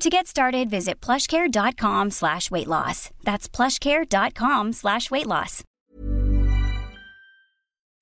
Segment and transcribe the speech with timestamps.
[0.00, 3.10] To get started, visit plushcare.com slash weight loss.
[3.24, 5.62] That's plushcare.com slash weight loss.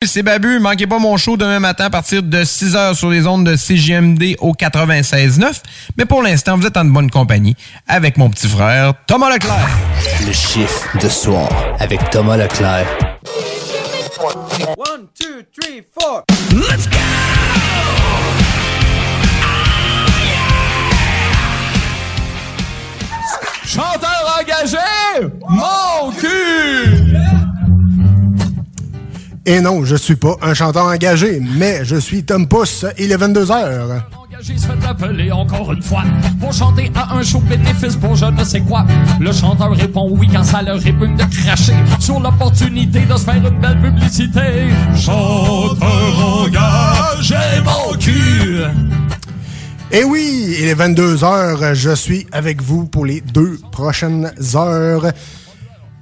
[0.03, 3.45] C'est Babu, manquez pas mon show demain matin à partir de 6h sur les ondes
[3.45, 5.60] de CGMD au 96.9.
[5.99, 7.55] Mais pour l'instant, vous êtes en bonne compagnie
[7.87, 9.69] avec mon petit frère Thomas Leclerc.
[10.27, 12.87] Le chiffre de soir avec Thomas Leclerc.
[14.79, 16.25] One, two, three, four.
[16.52, 17.79] Let's go!
[23.73, 27.16] Chanteur engagé, mon cul!
[29.46, 33.16] Et non, je suis pas un chanteur engagé, mais je suis Tom Pousse, il est
[33.16, 34.02] 22h.
[34.24, 36.02] Engagé se fait appeler encore une fois
[36.41, 38.85] pour chanter à un show bénéfice pour je ne sais quoi.
[39.21, 43.37] Le chanteur répond oui quand ça leur répugne de cracher sur l'opportunité de se faire
[43.37, 44.66] une belle publicité.
[44.96, 45.79] Chanteur
[46.43, 48.65] engagé, mon cul!
[49.93, 55.07] Et oui, il est 22h, je suis avec vous pour les deux prochaines heures.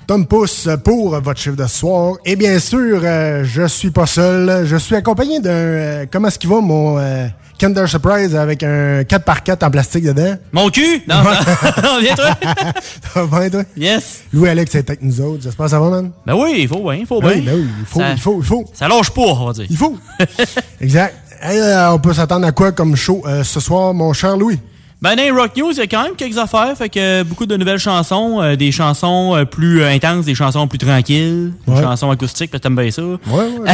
[0.06, 2.16] Tom Pousse pour votre chiffre de soir.
[2.24, 4.66] Et bien sûr, euh, je suis pas seul.
[4.66, 5.50] Je suis accompagné d'un...
[5.50, 7.26] euh, comment est-ce qu'il va, mon euh,
[7.58, 10.36] Kinder Surprise avec un 4x4 en plastique dedans?
[10.52, 11.02] Mon cul?
[11.08, 11.16] Non,
[11.82, 12.00] non.
[12.00, 13.26] viens toi.
[13.26, 13.62] Bien, toi?
[13.76, 14.22] Yes.
[14.32, 15.42] Louis-Alex est avec nous autres.
[15.42, 16.10] J'espère que ça va, man?
[16.26, 17.38] Ben oui, il faut bien, il faut Ben bien.
[17.40, 18.64] oui, ben oui, il faut, Ça- il faut, il faut.
[18.72, 19.66] Ça lâche pas, on va dire.
[19.68, 19.96] Il faut.
[20.80, 21.14] exact.
[21.40, 24.58] Hey, euh, on peut s'attendre à quoi comme show euh, ce soir, mon cher Louis?
[25.00, 26.76] Ben dans les Rock News, il y a quand même quelques affaires.
[26.76, 30.34] Fait que euh, beaucoup de nouvelles chansons, euh, des chansons euh, plus euh, intenses, des
[30.34, 33.02] chansons plus tranquilles, des chansons acoustiques, t'aimes bien ça.
[33.02, 33.70] Ouais, ouais.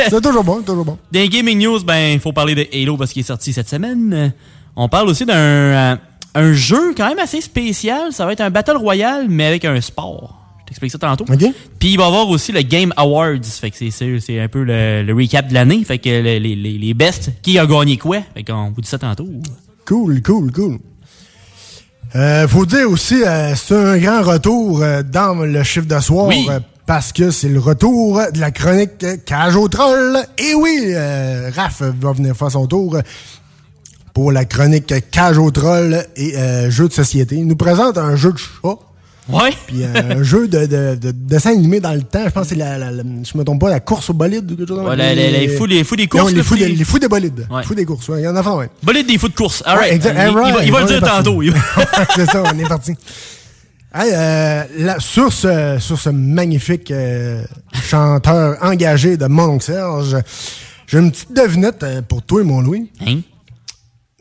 [0.08, 0.98] c'est toujours bon, toujours bon.
[1.12, 3.68] Dans les Gaming News, ben il faut parler de Halo parce qu'il est sorti cette
[3.68, 4.32] semaine.
[4.74, 5.98] On parle aussi d'un
[6.34, 8.12] un jeu quand même assez spécial.
[8.12, 10.34] Ça va être un Battle Royale, mais avec un sport.
[10.68, 11.24] T'explique ça tantôt.
[11.78, 13.42] Puis il va y avoir aussi le Game Awards.
[13.42, 13.90] Fait que c'est
[14.20, 15.82] c'est- un peu le, le recap de l'année.
[15.82, 18.18] Fait que les, les, les best, qui a gagné quoi?
[18.34, 19.26] Fait qu'on vous dit ça tantôt.
[19.86, 20.78] Cool, cool, cool.
[22.16, 26.26] Euh, faut dire aussi, euh, c'est un grand retour euh, dans le chiffre de soir.
[26.26, 26.46] Oui.
[26.50, 30.18] euh, parce que c'est le retour de la chronique Cage au troll.
[30.38, 30.94] Et oui,
[31.54, 32.96] Raph va venir faire son tour
[34.14, 37.36] pour la chronique Cage au troll et euh, jeu de société.
[37.36, 38.74] Il nous présente un jeu de chat.
[39.28, 39.50] Ouais.
[39.66, 42.24] Puis euh, un jeu de, de, de dessin animé dans le temps.
[42.24, 44.50] Je pense que c'est la, la, la- je me trompe pas, la course au bolide
[44.50, 46.56] ou quelque chose Ouais, les- les- les fous- les fous des courses, Non, les fous,
[46.56, 47.46] des, les fous des bolides.
[47.50, 47.62] Ouais.
[47.62, 48.20] Fous des courses, ouais.
[48.22, 48.70] Il y en a fait, ouais.
[48.82, 49.62] Bolide des fous de course.
[49.66, 49.94] All Ouais, right.
[49.94, 50.16] exact.
[50.18, 51.42] Il, il va, il va le dire tantôt.
[52.16, 52.92] C'est ça, on est parti.
[53.94, 57.42] Hey, euh, là, sur, ce, sur ce magnifique euh,
[57.82, 60.16] chanteur engagé de mon oncle Serge,
[60.86, 62.90] j'ai une petite devinette euh, pour toi, mon Louis.
[63.06, 63.20] Hein?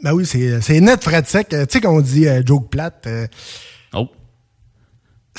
[0.03, 1.53] Ben oui, c'est net, Fred Sec.
[1.53, 3.07] Euh, Tu sais, quand on dit euh, joke plate.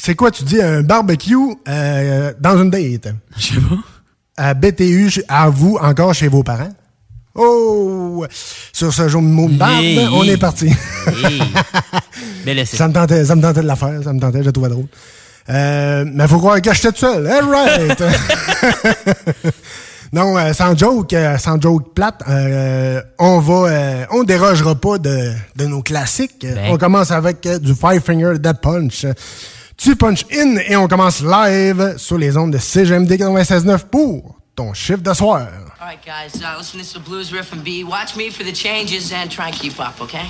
[0.01, 1.37] C'est quoi, tu dis un barbecue
[1.69, 3.09] euh, dans une date?
[3.37, 3.77] Je sais pas.
[4.37, 6.71] À BTU, à vous, encore chez vos parents?
[7.35, 8.25] Oh!
[8.73, 10.09] Sur ce jour de mot barbe, Yeah.
[10.13, 10.71] on est parti.
[12.47, 12.65] Essai.
[12.77, 14.69] Ça me tentait, ça me tentait de la faire, ça me tentait, je la trouvais
[14.71, 14.87] drôle.
[15.51, 17.27] Euh, mais faut croire que j'étais tout seul.
[17.27, 18.03] All right!
[20.13, 24.99] non, euh, sans joke, euh, sans joke plate, euh, on va, euh, on dérogera pas
[24.99, 26.47] de, de nos classiques.
[26.47, 26.71] Ben.
[26.71, 29.07] On commence avec du Five Finger Dead Punch.
[29.79, 34.75] Tu punch in et on commence live sur les ondes de CGMD 96.9 pour ton
[34.75, 35.47] chiffre de soir.
[35.81, 37.85] All right, guys, uh, listen to this blues riff and B.
[37.85, 40.27] Watch me for the changes and try and keep up, okay?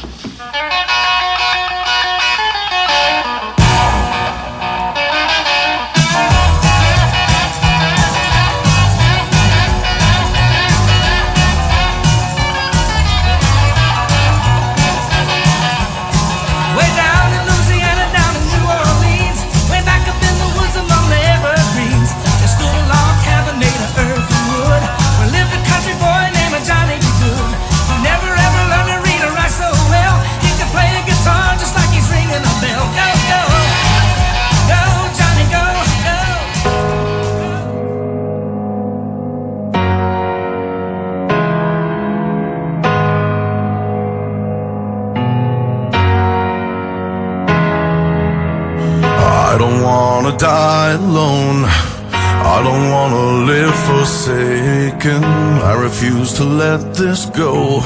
[50.28, 51.64] wanna die alone.
[51.64, 55.24] I don't wanna live forsaken.
[55.24, 57.80] I refuse to let this go.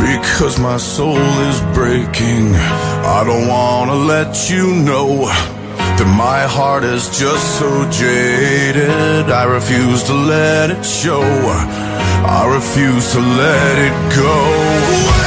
[0.00, 1.18] Because my soul
[1.48, 2.54] is breaking.
[2.54, 5.26] I don't wanna let you know
[5.98, 9.30] that my heart is just so jaded.
[9.30, 11.22] I refuse to let it show.
[12.38, 15.25] I refuse to let it go.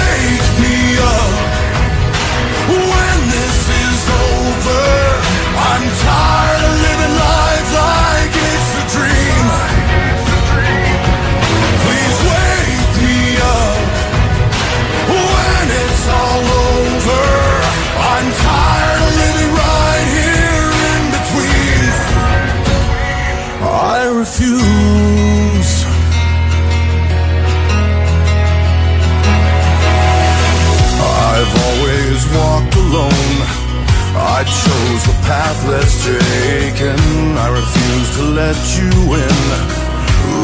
[34.39, 36.95] I chose the path less taken.
[37.35, 38.87] I refuse to let you
[39.19, 39.45] in.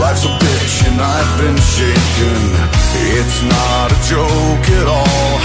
[0.04, 2.40] Life's a bitch and I've been shaken.
[3.16, 5.40] It's not a joke at all.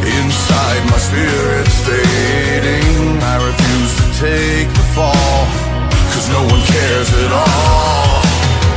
[0.00, 3.20] Inside my spirit's fading.
[3.20, 5.44] I refuse to take the fall.
[6.08, 8.24] Cause no one cares at all.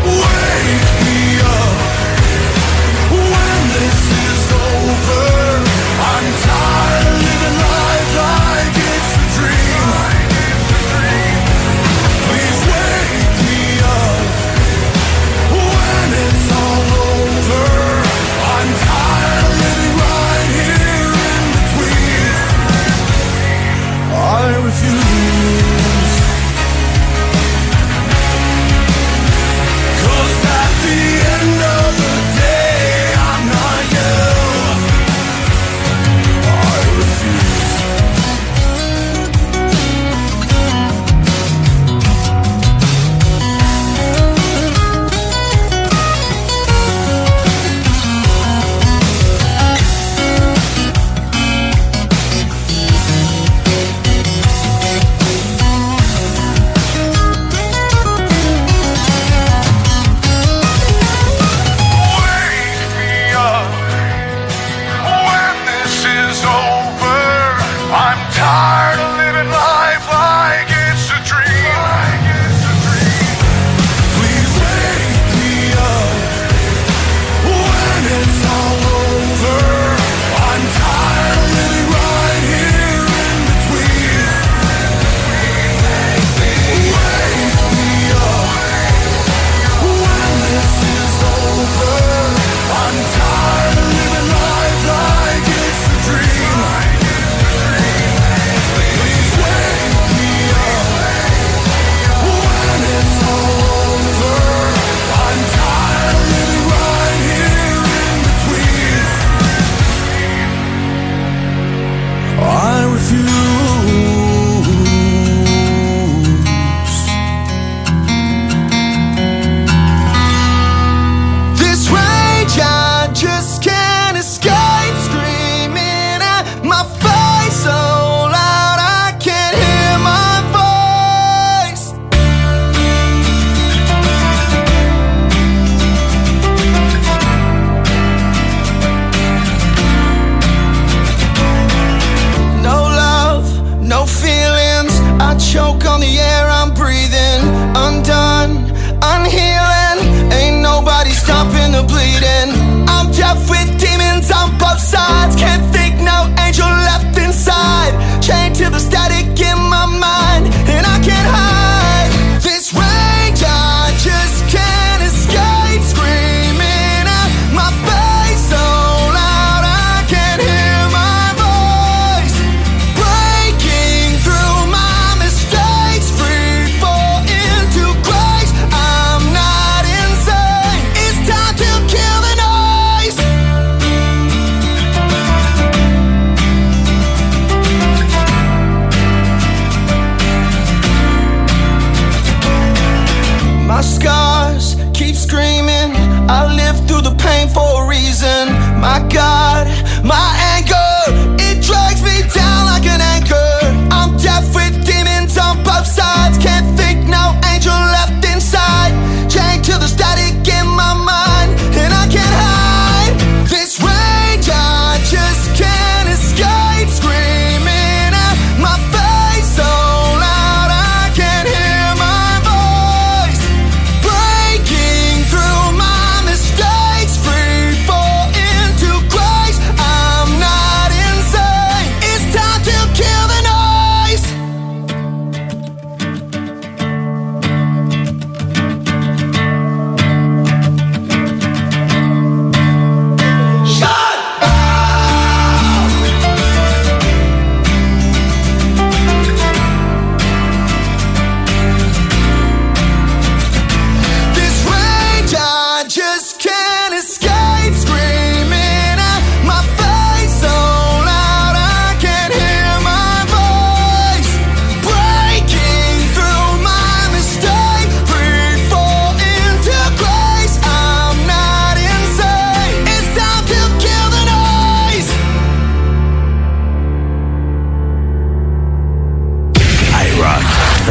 [0.04, 1.80] Wake me up
[3.16, 5.24] when this is over.
[6.12, 6.57] I'm tired.
[24.30, 25.07] I refuse.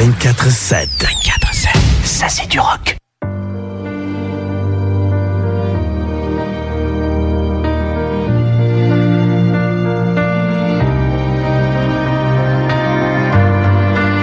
[0.06, 0.88] 24-7.
[1.00, 1.68] 24-7.
[2.04, 2.96] Ça, c'est du rock.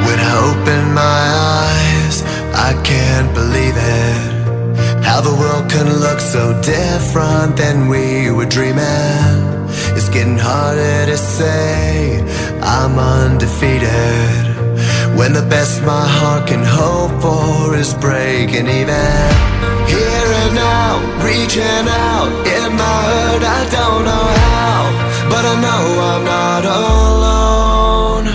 [0.05, 2.23] When I open my eyes,
[2.55, 5.03] I can't believe it.
[5.03, 9.67] How the world can look so different than we were dreaming.
[9.97, 12.23] It's getting harder to say
[12.61, 14.42] I'm undefeated.
[15.17, 19.29] When the best my heart can hope for is breaking even.
[19.93, 20.91] Here and now,
[21.21, 24.79] reaching out in my hurt, I don't know how.
[25.29, 28.25] But I know I'm not alone.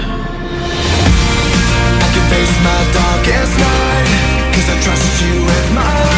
[2.04, 6.17] I can face my darkest night Cause I trust you with my life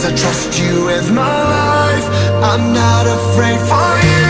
[0.00, 2.06] Cause I trust you with my life.
[2.42, 4.29] I'm not afraid for you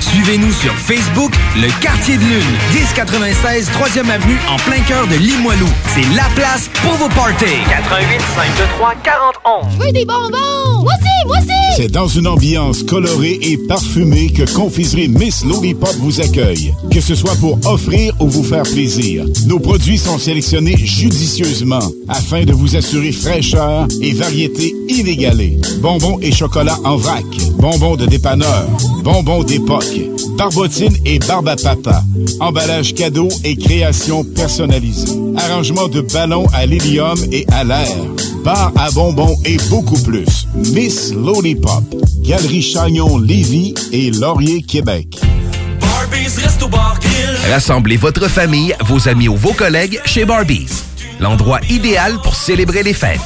[0.00, 5.68] Suivez-nous sur Facebook, le Quartier de Lune, 1096 3e Avenue, en plein cœur de Limoilou.
[5.94, 7.44] C'est la place pour vos parties.
[7.68, 9.64] 88 523 4011.
[9.78, 10.82] Je veux des bonbons!
[10.82, 11.10] Moi aussi!
[11.76, 16.74] C'est dans une ambiance colorée et parfumée que Confiserie Miss Lollipop vous accueille.
[16.90, 22.44] Que ce soit pour offrir ou vous faire plaisir, nos produits sont sélectionnés judicieusement afin
[22.44, 25.58] de vous assurer fraîcheur et variété inégalée.
[25.80, 27.24] Bonbons et chocolat en vrac,
[27.58, 28.66] bonbons de dépanneur,
[29.02, 29.84] bonbons d'époque,
[30.40, 32.02] barbotine et barbe à papa,
[32.40, 37.94] emballage cadeau et création personnalisée, arrangement de ballons à l'hélium et à l'air,
[38.42, 40.46] bar à bonbons et beaucoup plus.
[40.54, 41.84] Miss Lollipop,
[42.22, 45.08] Galerie Chagnon Lévis et Laurier Québec.
[47.50, 50.72] Rassemblez votre famille, vos amis ou vos collègues chez Barbies.
[51.20, 53.20] L'endroit idéal pour célébrer les fêtes.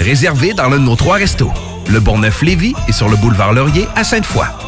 [0.00, 1.50] Réservé dans l'un de nos trois restos.
[1.88, 4.67] Le Bonneuf-Lévis et sur le boulevard Laurier à Sainte-Foy.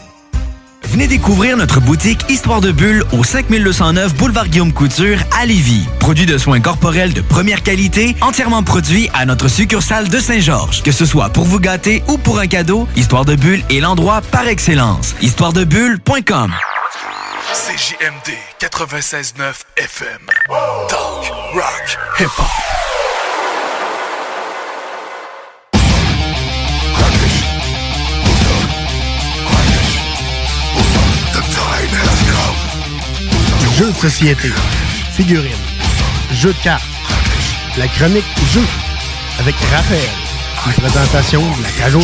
[0.91, 5.87] Venez découvrir notre boutique Histoire de Bulle au 5209 Boulevard Guillaume Couture à Lévis.
[6.01, 10.83] Produit de soins corporels de première qualité, entièrement produit à notre succursale de Saint-Georges.
[10.83, 14.19] Que ce soit pour vous gâter ou pour un cadeau, Histoire de Bulle est l'endroit
[14.19, 15.15] par excellence.
[15.21, 16.51] Histoiredebulle.com
[17.53, 20.19] CJMD 96.9 FM.
[20.89, 23.00] Talk, rock, hip-hop.
[33.81, 34.51] Jeux de société,
[35.11, 35.49] figurines,
[36.31, 36.85] jeux de cartes,
[37.79, 38.61] la chronique jeu
[39.39, 40.07] avec Raphaël,
[40.67, 42.01] une présentation de la cage au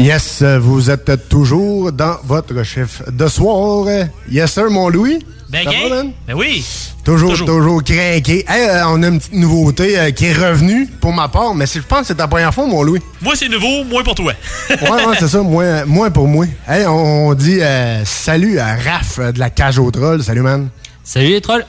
[0.00, 3.86] Yes, vous êtes toujours dans votre chiffre de soir.
[4.30, 5.18] Yes, sir, mon Louis.
[5.50, 5.88] Ben, Ça va, gay?
[5.90, 6.12] man?
[6.26, 6.64] Ben oui.
[7.04, 8.44] Toujours, toujours, craqué.
[8.48, 11.66] Hey, euh, on a une petite nouveauté euh, qui est revenue pour ma part, mais
[11.66, 13.00] je pense que c'est ta première fois, mon Louis.
[13.20, 14.32] Moi, c'est nouveau, moins pour toi.
[14.70, 16.46] ouais, ouais, c'est ça, moins, moins pour moi.
[16.66, 20.22] Hey, on dit euh, salut à Raph de la cage aux trolls.
[20.22, 20.68] Salut, man.
[21.04, 21.66] Salut les trolls.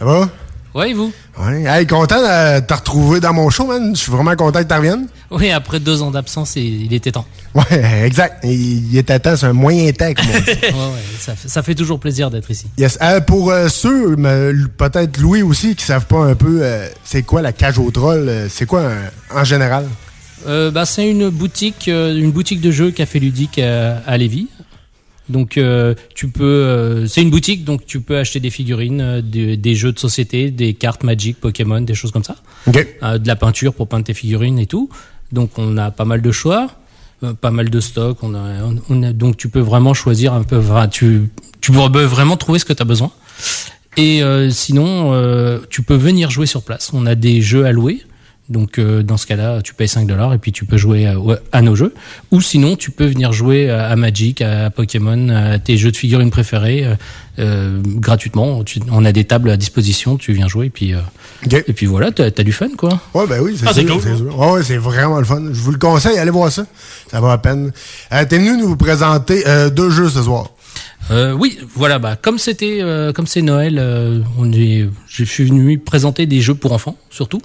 [0.00, 0.28] Ça va?
[0.74, 1.12] Ouais, et vous?
[1.38, 1.62] Ouais.
[1.64, 3.94] Hey, content de te retrouver dans mon show, man.
[3.94, 5.06] Je suis vraiment content que tu reviennes.
[5.30, 7.26] Oui, après deux ans d'absence, il était temps.
[7.54, 8.42] Ouais, exact.
[8.44, 10.46] Il, était temps, c'est un moyen temps, comme on dit.
[10.62, 12.66] ouais, ouais, ça, fait- ça fait toujours plaisir d'être ici.
[12.78, 12.98] Yes.
[13.02, 14.16] Euh, pour euh, ceux,
[14.78, 18.28] peut-être Louis aussi, qui savent pas un peu, euh, c'est quoi la cage aux trolls?
[18.28, 18.90] euh, c'est quoi
[19.34, 19.86] en général?
[20.46, 24.46] Bah, c'est une boutique, une boutique de jeux café ludique à, à Lévis.
[25.28, 29.20] Donc euh, tu peux, euh, c'est une boutique, donc tu peux acheter des figurines, euh,
[29.20, 32.36] des, des jeux de société, des cartes Magic, Pokémon, des choses comme ça.
[32.66, 34.88] De la peinture pour peindre tes figurines et tout.
[35.32, 36.68] Donc on a pas mal de choix,
[37.22, 38.18] euh, pas mal de stock.
[38.22, 40.60] On a, on- on a- donc tu peux vraiment choisir un peu.
[40.90, 43.10] tu, tu peux vraiment trouver ce que tu as besoin.
[43.96, 46.90] Et euh, sinon, euh, tu peux venir jouer sur place.
[46.92, 48.02] On a des jeux à louer.
[48.48, 51.18] Donc euh, dans ce cas-là, tu payes 5 dollars et puis tu peux jouer à,
[51.18, 51.92] ouais, à nos jeux.
[52.30, 55.96] Ou sinon, tu peux venir jouer à, à Magic, à Pokémon, à tes jeux de
[55.96, 56.94] figurines préférés euh,
[57.38, 58.64] euh, gratuitement.
[58.64, 60.98] Tu- on a des tables à disposition, tu viens jouer et puis euh,
[61.66, 63.00] et puis voilà, t'as as du fun quoi.
[63.14, 64.30] Ouais, ben oui, c'est Ah, cool.
[64.32, 65.42] Ouais, ouais, c'est vraiment le fun.
[65.52, 66.64] Je vous le conseille, allez voir ça.
[67.10, 67.72] Ça vaut la peine.
[68.12, 70.50] Euh, T'es venu nous présenter euh, deux jeux ce soir.
[71.10, 75.44] Euh, oui, voilà, bah comme c'était, euh, comme c'est Noël, euh, on est, je suis
[75.44, 77.40] venu présenter des jeux pour enfants surtout.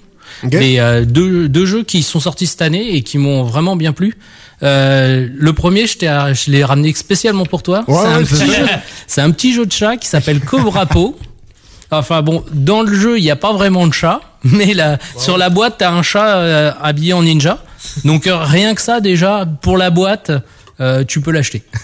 [0.59, 3.93] Mais euh, deux, deux jeux qui sont sortis cette année et qui m'ont vraiment bien
[3.93, 4.15] plu.
[4.61, 7.83] Euh, le premier, je, t'ai- je l'ai ramené spécialement pour toi.
[7.87, 8.81] Ouais, c'est, un ouais,
[9.17, 11.17] un petit jeu de chat qui s'appelle Cobra Po.
[11.91, 15.37] Enfin bon, dans le jeu, il n'y a pas vraiment de chat, mais là, sur
[15.37, 17.63] la boîte, t'as un chat euh, habillé en ninja.
[18.05, 20.31] Donc euh, rien que ça, déjà, pour la boîte,
[20.79, 21.61] euh, tu peux l'acheter.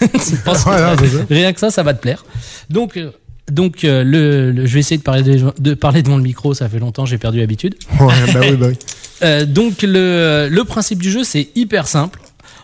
[0.66, 2.24] Ouais, rien que ça, ça va te plaire.
[2.70, 3.10] Donc, euh,
[3.50, 6.54] donc euh, le, le- je vais essayer de parler, de, de parler devant le micro,
[6.54, 7.74] ça fait longtemps, j'ai perdu l'habitude.
[8.00, 8.74] Ouais, ben oui, ben oui.
[9.22, 12.20] Euh, donc le, le principe du jeu c'est hyper simple.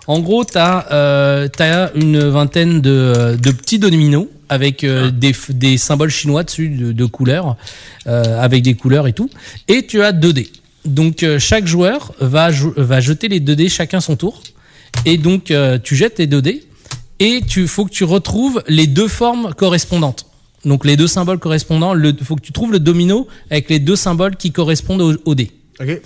[0.07, 5.77] En gros, t'as euh, t'as une vingtaine de, de petits dominos avec euh, des, des
[5.77, 7.57] symboles chinois dessus de, de couleurs,
[8.07, 9.29] euh, avec des couleurs et tout.
[9.69, 10.49] Et tu as 2 dés.
[10.87, 14.43] Donc euh, chaque joueur va, va jeter les 2 dés chacun son tour.
[15.05, 16.65] Et donc euh, tu jettes les 2 dés
[17.19, 20.26] et tu faut que tu retrouves les deux formes correspondantes.
[20.67, 23.97] Donc les deux symboles correspondants, il faut que tu trouves le domino avec les deux
[23.97, 25.51] symboles qui correspondent au, au dé.
[25.81, 26.03] OK.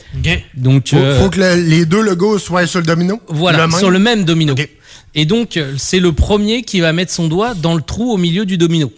[0.57, 3.19] Donc Faut, euh, faut que le- les deux logos soient sur le domino.
[3.29, 3.77] voilà, même?
[3.79, 4.55] sur le même domino.
[5.15, 8.17] Et donc, euh, c'est le premier qui va mettre son doigt dans le trou au
[8.17, 8.93] milieu du domino.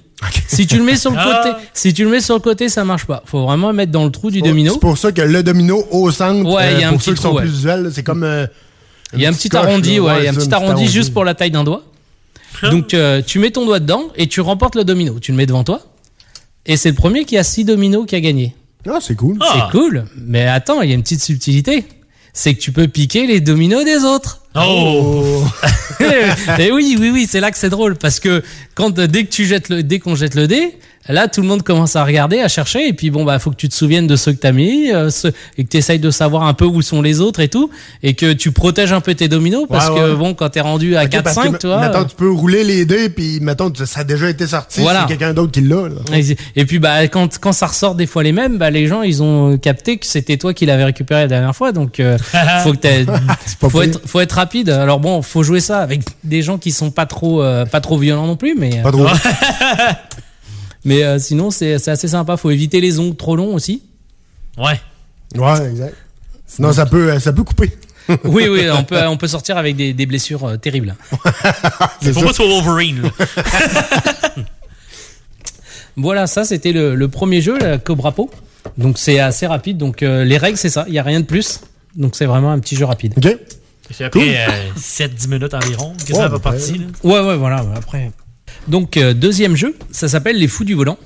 [0.47, 1.43] Si tu le mets sur le Ah.
[1.45, 3.23] côté, si tu le mets sur le côté, ça marche pas.
[3.27, 4.73] Faut vraiment mettre dans le trou du domino.
[4.75, 6.99] C'est pour ça que le domino au centre, Ouais, il y a euh, un pour
[6.99, 7.43] petit ceux qui trou, sont ouais.
[7.43, 8.23] plus visuels, c'est comme.
[8.25, 8.47] euh,
[9.15, 11.25] Il y a un petit arrondi, ouais, il y a un petit arrondi juste pour
[11.25, 11.83] la taille d'un doigt.
[12.71, 15.19] Donc, euh, tu mets ton doigt dedans et tu remportes le domino.
[15.19, 15.83] Tu le mets devant toi.
[16.67, 18.55] Et c'est le premier qui a six dominos qui a gagné.
[18.89, 19.39] Ah, c'est cool.
[19.53, 20.05] C'est cool.
[20.17, 21.85] Mais attends, il y a une petite subtilité.
[22.33, 24.42] C'est que tu peux piquer les dominos des autres.
[24.55, 25.45] Oh!
[26.59, 28.43] et oui, oui, oui, c'est là que c'est drôle parce que
[28.75, 31.63] quand dès que tu jettes le, dès qu'on jette le dé, là tout le monde
[31.63, 34.15] commence à regarder, à chercher et puis bon bah faut que tu te souviennes de
[34.15, 36.81] ceux que t'as mis euh, ceux- et que tu essayes de savoir un peu où
[36.81, 37.71] sont les autres et tout
[38.05, 40.97] et que tu protèges un peu tes dominos parce Ouais, que bon quand t'es rendu
[40.97, 41.81] à Ok, parce 4-5, que, tu vois.
[41.81, 45.01] Mettons, euh, tu peux rouler les dés, puis mettons, ça a déjà été sorti, Voilà.
[45.03, 45.89] c'est quelqu'un d'autre qui l'a.
[45.89, 46.17] là.
[46.19, 49.03] Et, et puis bah quand quand ça ressort des fois les mêmes, bah les gens
[49.03, 52.17] ils ont capté que c'était toi qui l'avais récupéré la dernière fois, donc euh,
[52.63, 52.79] faut que
[53.69, 54.71] faut être faut être rapide.
[54.71, 57.97] Alors bon, faut jouer ça avec des gens qui sont pas trop euh, pas trop
[57.97, 59.07] violents non plus, mais euh, Pas trop.
[60.85, 62.37] mais euh, sinon c'est c'est assez sympa.
[62.37, 63.83] Faut éviter les ongles trop longs aussi.
[64.59, 64.81] Ouais.
[65.37, 65.95] Ouais, exact.
[66.47, 67.71] Sinon, ça peut, ça peut couper.
[68.25, 70.95] oui oui, on peut on peut sortir avec des, des blessures euh, terribles.
[71.11, 73.03] Faut pas que ce soit Wolverine.
[73.03, 73.11] là.
[75.97, 78.31] Voilà, ça c'était le, le premier jeu, la Cobra Po.
[78.77, 79.79] Donc c'est assez rapide.
[79.79, 81.61] Donc euh, les règles c'est ça, il y a rien de plus.
[81.97, 83.15] Donc c'est vraiment un petit jeu rapide.
[83.17, 83.39] Ok.
[83.93, 86.77] C'est après 7-10 minutes environ que ça va partir.
[86.77, 86.85] là.
[87.05, 87.65] Ouais, ouais, voilà.
[87.77, 88.11] Après.
[88.69, 90.99] Donc, euh, deuxième jeu, ça s'appelle Les Fous du Volant.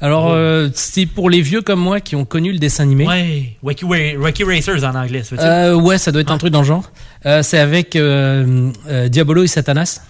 [0.00, 3.06] Alors, euh, c'est pour les vieux comme moi qui ont connu le dessin animé.
[3.06, 5.46] Ouais, Wacky, Wa- Wacky Racers en anglais, ça veut dire?
[5.50, 6.90] Euh, ouais, ça doit être un truc dans le genre.
[7.26, 10.00] Euh, c'est avec euh, euh, Diabolo et Satanas.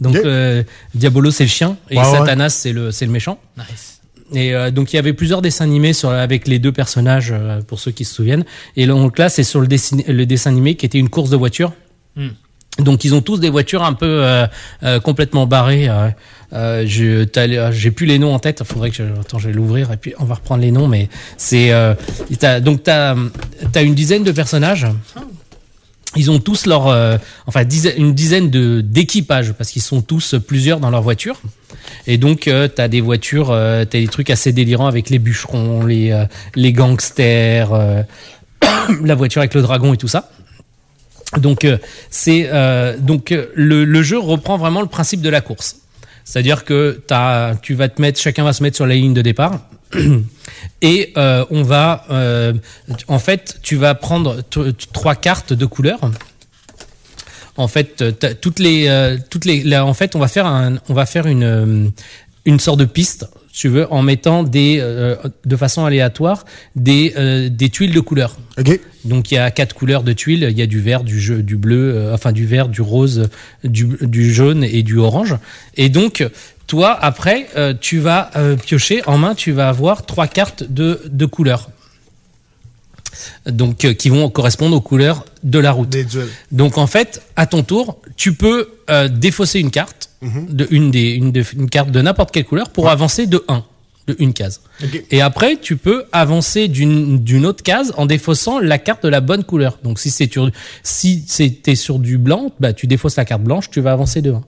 [0.00, 0.62] Donc, euh,
[0.94, 2.10] Diabolo, c'est le chien et Ouais, ouais.
[2.18, 3.38] Satanas, c'est le, c'est le méchant.
[3.56, 3.93] Nice.
[4.32, 7.60] Et euh, donc il y avait plusieurs dessins animés sur, avec les deux personnages euh,
[7.62, 8.44] pour ceux qui se souviennent.
[8.76, 11.36] Et donc là c'est sur le, dessin le dessin animé qui était une course de
[11.36, 11.72] voiture.
[12.16, 12.28] Hmm.
[12.78, 14.46] Donc ils ont tous des voitures un peu euh,
[14.82, 15.88] euh, complètement barrées.
[16.52, 18.58] Euh, j'ai plus les noms en tête.
[18.60, 20.88] Il faudrait que je, attends, je vais l'ouvrir et puis on va reprendre les noms.
[20.88, 21.94] Mais c'est euh,
[22.38, 23.14] t'as- donc t'as
[23.74, 24.86] as une dizaine de personnages.
[26.16, 27.64] Ils ont tous leur, euh, enfin
[27.96, 31.40] une dizaine de d'équipages parce qu'ils sont tous plusieurs dans leur voiture.
[32.06, 35.84] Et donc euh, t'as des voitures, euh, t'as des trucs assez délirants avec les bûcherons,
[35.84, 36.24] les euh,
[36.54, 38.02] les gangsters, euh,
[39.02, 40.30] la voiture avec le dragon et tout ça.
[41.38, 41.78] Donc euh,
[42.10, 42.48] c'est
[43.00, 45.76] donc le, le jeu reprend vraiment le principe de la course.
[46.24, 49.20] C'est-à-dire que t'as, tu vas te mettre, chacun va se mettre sur la ligne de
[49.20, 49.60] départ.
[50.82, 52.52] Et euh, on va, euh,
[53.08, 54.42] en fait, tu vas prendre
[54.92, 56.10] trois cartes de couleurs.
[57.56, 60.94] En fait, euh, toutes les, toutes les, là, en fait, on va faire un, on
[60.94, 61.92] va faire une,
[62.44, 67.14] une sorte de piste, si tu veux, en mettant des, euh, de façon aléatoire, des,
[67.50, 68.36] des tuiles de couleurs.
[69.04, 70.48] Donc il y a quatre couleurs de tuiles.
[70.50, 73.28] Il y a du vert, du jeu, du bleu, enfin du vert, du rose,
[73.62, 75.36] du, du jaune et du orange.
[75.76, 76.26] Et donc
[76.66, 81.00] toi, après, euh, tu vas euh, piocher en main, tu vas avoir trois cartes de,
[81.10, 81.68] de couleurs.
[83.46, 85.88] Donc, euh, qui vont correspondre aux couleurs de la route.
[86.50, 88.68] Donc, en fait, à ton tour, tu peux
[89.10, 92.88] défausser une carte, de, une, des, une, de- une carte de n'importe quelle couleur, pour
[92.90, 93.62] avancer de 1,
[94.08, 94.60] de une case.
[95.10, 99.44] Et après, tu peux avancer d'une autre case en défaussant la carte de la bonne
[99.44, 99.78] couleur.
[99.84, 100.50] Donc, si c'est sur,
[100.82, 104.32] si c'était sur du blanc, bah, tu défausses la carte blanche, tu vas avancer de
[104.32, 104.42] 1.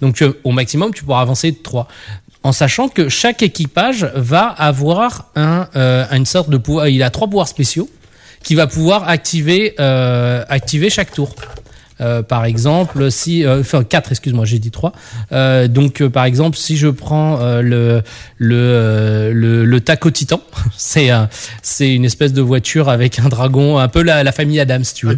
[0.00, 1.88] Donc, tu- au maximum, tu pourras avancer de 3.
[2.44, 6.88] En sachant que chaque équipage va avoir un, euh, une sorte de pouvoir.
[6.88, 7.88] Il a trois pouvoirs spéciaux
[8.44, 11.34] qui va pouvoir activer, euh, activer chaque tour.
[12.00, 14.92] Euh, par exemple, si, euh, enfin quatre, excuse-moi, j'ai dit trois.
[15.32, 18.02] Euh, donc, euh, par exemple, si je prends euh, le
[18.36, 20.40] le euh, le, le taco titan,
[20.76, 21.28] c'est un,
[21.62, 25.06] c'est une espèce de voiture avec un dragon, un peu la, la famille Adams, tu
[25.06, 25.14] veux,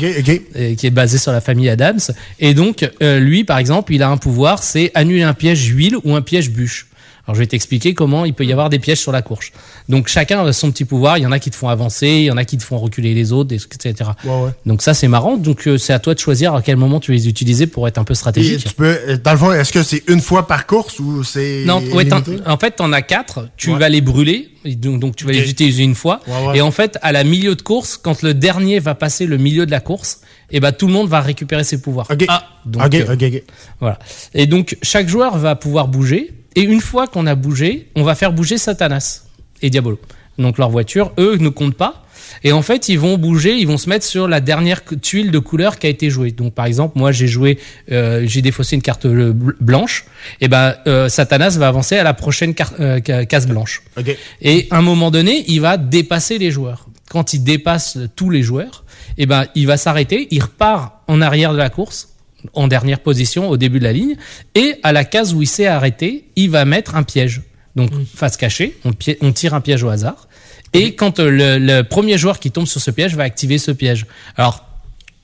[0.54, 2.00] Et qui est basée sur la famille Adams.
[2.38, 5.96] Et donc, euh, lui, par exemple, il a un pouvoir, c'est annuler un piège huile
[6.04, 6.86] ou un piège bûche.
[7.26, 9.52] Alors je vais t'expliquer comment il peut y avoir des pièges sur la course.
[9.88, 11.18] Donc chacun a son petit pouvoir.
[11.18, 12.78] Il y en a qui te font avancer, il y en a qui te font
[12.78, 14.10] reculer les autres, etc.
[14.24, 14.50] Ouais, ouais.
[14.66, 15.36] Donc ça c'est marrant.
[15.36, 17.86] Donc euh, c'est à toi de choisir à quel moment tu veux les utiliser pour
[17.88, 18.64] être un peu Et stratégique.
[18.64, 21.64] tu peux, euh, dans le fond, est-ce que c'est une fois par course ou c'est.
[21.66, 22.08] Non, ouais,
[22.46, 23.48] en fait, t'en as quatre.
[23.56, 24.48] Tu vas les brûler.
[24.64, 26.20] Donc, donc tu vas les utiliser une fois.
[26.26, 26.58] Ouais, ouais.
[26.58, 29.64] Et en fait, à la milieu de course, quand le dernier va passer le milieu
[29.66, 32.06] de la course, et ben tout le monde va récupérer ses pouvoirs.
[32.10, 32.24] Ok.
[32.28, 33.40] Ah, donc, Ok, euh.
[33.80, 33.98] Voilà.
[34.34, 36.32] Et donc chaque joueur va pouvoir bouger.
[36.56, 39.24] Et une fois qu'on a bougé, on va faire bouger Satanas
[39.62, 40.00] et Diabolo.
[40.38, 42.04] Donc leur voiture, eux, ne comptent pas.
[42.44, 45.38] Et en fait, ils vont bouger, ils vont se mettre sur la dernière tuile de
[45.38, 46.30] couleur qui a été jouée.
[46.30, 47.58] Donc par exemple, moi j'ai joué,
[47.90, 50.04] euh, j'ai défaussé une carte bl- blanche.
[50.40, 53.82] Et ben euh, Satanas va avancer à la prochaine euh, ca- case blanche.
[53.98, 54.16] Ok.
[54.42, 56.86] Et à un moment donné, il va dépasser les joueurs.
[57.10, 58.84] Quand il dépasse tous les joueurs,
[59.18, 62.10] eh ben, il va s'arrêter, il repart en arrière de la course,
[62.54, 64.16] en dernière position au début de la ligne,
[64.54, 67.42] et à la case où il s'est arrêté, il va mettre un piège.
[67.76, 70.28] Donc, face cachée, on, pi- on tire un piège au hasard.
[70.72, 73.70] Et quand euh, le, le premier joueur qui tombe sur ce piège va activer ce
[73.70, 74.06] piège.
[74.36, 74.66] Alors,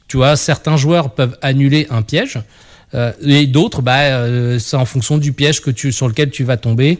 [0.08, 2.38] tu vois, certains joueurs peuvent annuler un piège,
[2.94, 6.44] euh, et d'autres, bah, euh, c'est en fonction du piège que tu, sur lequel tu
[6.44, 6.98] vas tomber.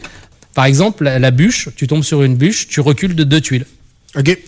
[0.54, 3.66] Par exemple, la, la bûche, tu tombes sur une bûche, tu recules de deux tuiles.
[4.16, 4.38] Ok.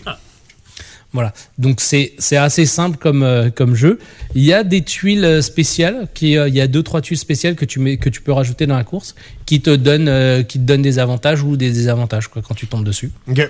[1.11, 1.33] Voilà.
[1.57, 3.97] Donc c'est c'est assez simple comme euh, comme jeu.
[4.35, 7.17] Il y a des tuiles euh, spéciales qui euh, il y a deux trois tuiles
[7.17, 9.15] spéciales que tu mets que tu peux rajouter dans la course
[9.47, 12.67] qui te donnent euh, qui te donnent des avantages ou des désavantages quoi quand tu
[12.67, 13.09] tombes dessus.
[13.27, 13.49] Ok.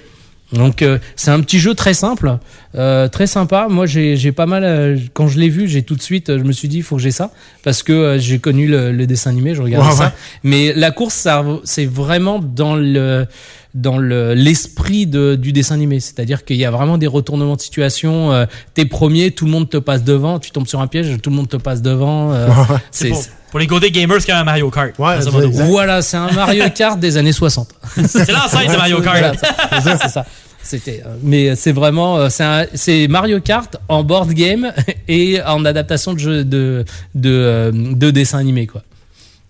[0.54, 2.38] Donc euh, c'est un petit jeu très simple,
[2.74, 3.68] euh, très sympa.
[3.70, 6.54] Moi j'ai j'ai pas mal quand je l'ai vu, j'ai tout de suite je me
[6.54, 9.54] suis dit il faut que j'ai ça parce que j'ai connu le, le dessin animé,
[9.54, 10.06] je regardais Ouais, ça.
[10.06, 10.12] ouais.
[10.44, 13.28] Mais la course ça c'est vraiment dans le
[13.76, 17.62] dans le l'esprit de du dessin animé, c'est-à-dire qu'il y a vraiment des retournements de
[17.62, 18.32] situation.
[18.32, 21.30] Euh, T'es premier, tout le monde te passe devant, tu tombes sur un piège, tout
[21.30, 22.32] le monde te passe devant.
[22.34, 22.48] euh,
[22.92, 24.98] C'est pour, pour les Godé Gamers a un Mario Kart.
[25.32, 25.50] modo.
[25.52, 27.70] voilà, c'est un Mario Kart des années 60.
[28.08, 29.18] C'est l'ancêtre de Mario Kart.
[29.20, 30.26] Voilà, c'est c'est ça.
[30.62, 34.72] C'était, euh, mais c'est vraiment, euh, c'est un- c'est Mario Kart en board game
[35.08, 36.84] et en adaptation de jeu de
[37.16, 38.84] de, euh, de dessin animé quoi.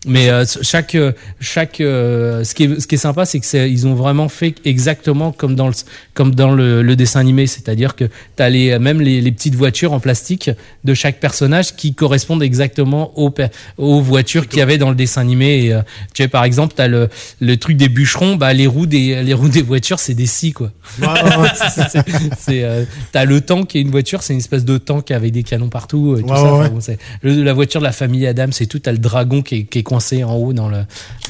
[0.08, 0.96] Mais euh, chaque
[1.42, 4.30] chaque euh, ce qui est ce qui est sympa c'est que c'est ils ont vraiment
[4.30, 5.74] fait exactement comme dans le
[6.14, 9.56] comme dans le, le dessin animé c'est-à-dire que tu as les même les, les petites
[9.56, 10.52] voitures en plastique
[10.86, 13.34] de chaque personnage qui correspondent exactement aux
[13.78, 15.82] aux voitures qu'il y avait dans le dessin animé et euh,
[16.14, 17.10] tu sais par exemple tu as le
[17.42, 20.54] le truc des bûcherons bah les roues des les roues des voitures c'est des scies
[20.54, 20.72] quoi.
[21.02, 21.08] Ouais.
[21.76, 22.02] c'est
[22.40, 25.34] c'est, euh, t'as le tank qui est une voiture c'est une espèce de tank avec
[25.34, 26.70] des canons partout et tout Ouais, ça ouais, Enfin, ouais.
[26.70, 29.56] bon, c'est- le- la voiture de la famille Adam c'est tout t'as le dragon qui
[29.56, 30.82] est, qui est coincé en haut dans le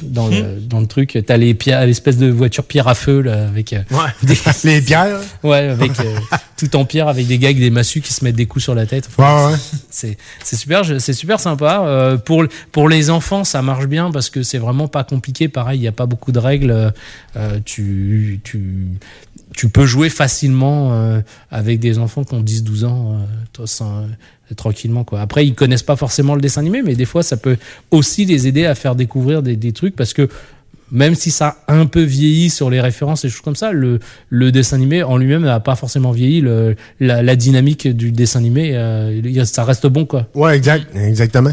[0.01, 0.31] dans Hmm.
[0.33, 3.71] le dans le truc t'as les pierres l'espèce de voiture pierre à feu là avec
[3.73, 3.81] euh,
[4.23, 5.19] des- Les pierres.
[5.43, 6.15] ouais avec euh,
[6.57, 8.75] tout en pierre avec des gars avec des massues qui se mettent des coups sur
[8.75, 9.57] la tête Enfin, Ouais, ouais.
[9.89, 12.43] c'est c'est super c'est super sympa Euh, pour
[12.73, 15.87] pour les enfants ça marche bien parce que c'est vraiment pas compliqué pareil il y
[15.87, 16.93] a pas beaucoup de règles
[17.65, 18.59] tu tu
[19.55, 23.65] tu peux jouer facilement euh, avec des enfants qui ont 10 12 ans euh, toi,
[23.67, 24.05] sans- euh,
[24.55, 27.57] tranquillement quoi après ils connaissent pas forcément le dessin animé mais des fois ça peut
[27.91, 30.27] aussi les aider à faire découvrir des, des trucs parce que
[30.91, 33.99] même si ça a un peu vieilli sur les références et choses comme ça, le,
[34.29, 36.41] le dessin animé en lui-même n'a pas forcément vieilli.
[36.41, 40.25] Le, la, la dynamique du dessin animé, euh, ça reste bon, quoi.
[40.33, 41.51] Ouais, exact, exactement.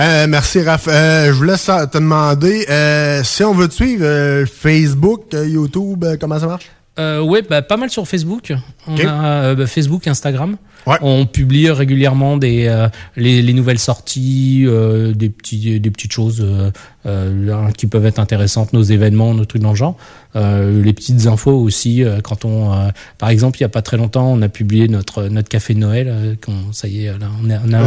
[0.00, 0.88] Euh, merci, Raph.
[0.88, 6.46] Euh, je voulais te demander euh, si on veut te suivre, Facebook, YouTube, comment ça
[6.46, 6.70] marche?
[6.98, 8.52] Euh, ouais, bah, pas mal sur Facebook.
[8.86, 10.56] On a euh, bah, Facebook, Instagram.
[11.02, 16.40] On publie régulièrement des euh, les, les nouvelles sorties, euh, des petits des petites choses
[16.44, 16.70] euh,
[17.06, 19.96] euh, qui peuvent être intéressantes, nos événements, nos trucs dans le genre.
[20.36, 22.02] Euh, les petites infos aussi.
[22.02, 24.88] euh, quand on, euh, par exemple, il y a pas très longtemps, on a publié
[24.88, 26.08] notre notre café de Noël.
[26.10, 27.82] euh, qu'on- ça y est, là, on est on, a-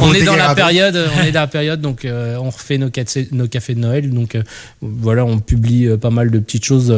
[0.00, 2.90] on est dans la période, on est dans la période, donc euh, on refait nos
[2.90, 4.10] cafés nos cafés de Noël.
[4.10, 4.42] Donc euh,
[4.80, 6.90] voilà, on publie pas mal de petites choses.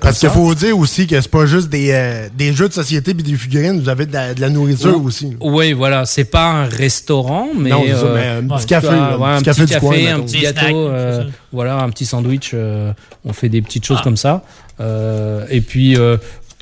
[0.00, 3.14] Parce qu'il faut dire aussi que c'est pas juste des, euh, des jeux de société
[3.14, 5.36] puis des figurines, vous avez de la, de la nourriture Oh, aussi.
[5.40, 8.88] Oui, voilà, c'est pas un restaurant, mais, Non, c'est ça, euh, mais un petit café,
[8.88, 12.50] ouais, un petit petit café coin, un petit gâteau, euh, voilà, un petit sandwich.
[12.54, 12.92] euh,
[13.24, 13.88] on fait des petites Ah.
[13.88, 14.42] choses comme ça.
[14.80, 16.16] Euh, et puis euh,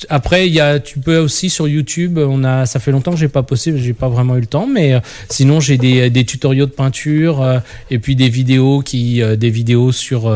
[0.09, 2.19] après, il y a, tu peux aussi sur YouTube.
[2.19, 4.67] On a, ça fait longtemps que j'ai pas posté, j'ai pas vraiment eu le temps,
[4.67, 7.59] mais euh, sinon j'ai des, des tutoriaux de peinture euh,
[7.91, 10.33] et puis des vidéos qui, euh, des vidéos sur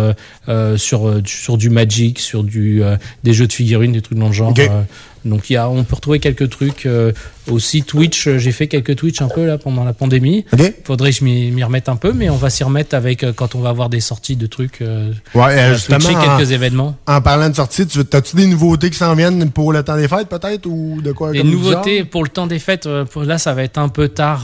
[0.77, 4.33] sur sur du Magic, sur du euh, des jeux de figurines, des trucs dans le
[4.33, 4.55] genre.
[5.29, 6.87] Donc il y a, on peut retrouver quelques trucs.
[6.87, 7.13] euh,
[7.51, 10.45] aussi Twitch, euh, j'ai fait quelques Twitch un peu là pendant la pandémie.
[10.85, 13.55] Faudrait que je m'y remette un peu, mais on va s'y remettre avec euh, quand
[13.55, 14.83] on va avoir des sorties de trucs.
[14.83, 15.99] euh, Ouais, justement.
[15.99, 16.95] Twitcher en- quelques événements.
[17.07, 20.09] En parlant de sortie, tu as-tu des nouveautés qui s'en viennent pour le temps des
[20.09, 23.39] fêtes, peut-être, ou de quoi Les comme nouveautés pour le temps des fêtes, pour- là
[23.39, 24.43] ça va être un peu tard.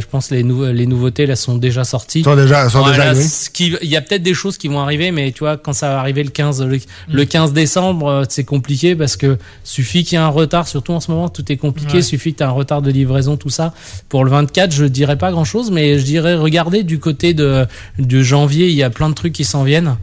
[0.00, 2.24] je pense que les, nou- les nouveautés là sont déjà sorties.
[2.24, 3.12] Sont déjà- sont déjà
[3.52, 5.88] qui- Il y a peut-être des choses qui vont arriver, mais tu vois quand ça
[5.90, 6.80] va arriver le 15, le, Mm.
[7.12, 10.92] le 15 décembre, euh, c'est compliqué parce que suffit qu'il y ait un retard, surtout
[10.92, 11.94] en ce moment tout est compliqué.
[11.96, 12.02] Ouais.
[12.02, 13.72] Suffit que tu un retard de livraison, tout ça.
[14.08, 17.66] Pour le 24, je dirais pas grand chose, mais je dirais regardez du côté de,
[17.98, 19.96] de janvier, il y a plein de trucs qui s'en viennent.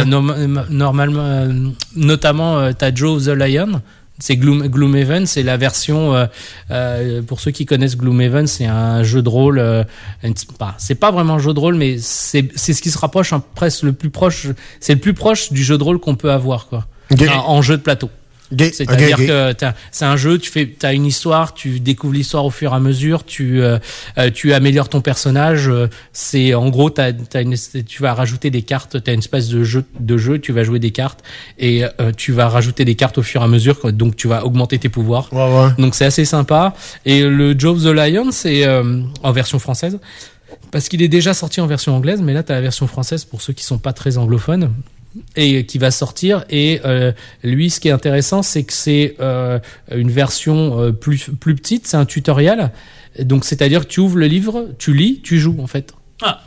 [0.00, 0.04] Euh,
[0.70, 1.52] normalement, euh,
[1.96, 3.80] notamment, euh, t'as Joe the Lion.
[4.22, 6.26] C'est Gloom, Gloomhaven, c'est la version euh,
[6.70, 9.58] euh, pour ceux qui connaissent Gloomhaven, c'est un jeu de rôle.
[9.58, 9.82] euh,
[10.58, 13.32] pas- c'est pas vraiment un jeu de rôle, mais c'est c'est ce qui se rapproche
[13.32, 14.48] hein, presque le plus proche.
[14.78, 16.84] C'est le plus proche du jeu de rôle qu'on peut avoir quoi.
[17.46, 18.10] En jeu de plateau.
[18.72, 22.50] C'est-à-dire que t'as- c'est un jeu, tu fais, as une histoire, tu découvres l'histoire au
[22.50, 23.78] fur et à mesure, tu, euh,
[24.18, 25.68] euh, tu améliores ton personnage.
[25.68, 27.54] euh, C'est en gros, t'as, t'as une,
[27.86, 30.64] tu vas rajouter des cartes, tu as une espèce de jeu, de jeu, tu vas
[30.64, 31.22] jouer des cartes
[31.58, 34.44] et euh, tu vas rajouter des cartes au fur et à mesure, donc tu vas
[34.44, 35.28] augmenter tes pouvoirs.
[35.78, 36.74] Donc c'est assez sympa.
[37.06, 39.98] Et le Joe of the Lion, c'est euh, en version française.
[40.72, 43.24] Parce qu'il est déjà sorti en version anglaise, mais là, tu as la version française
[43.24, 44.70] pour ceux qui sont pas très anglophones
[45.36, 46.44] et qui va sortir.
[46.50, 49.58] Et euh, lui, ce qui est intéressant, c'est que c'est euh,
[49.94, 52.70] une version euh, plus plus petite, c'est un tutoriel.
[53.18, 55.92] Donc, c'est-à-dire que tu ouvres le livre, tu lis, tu joues en fait.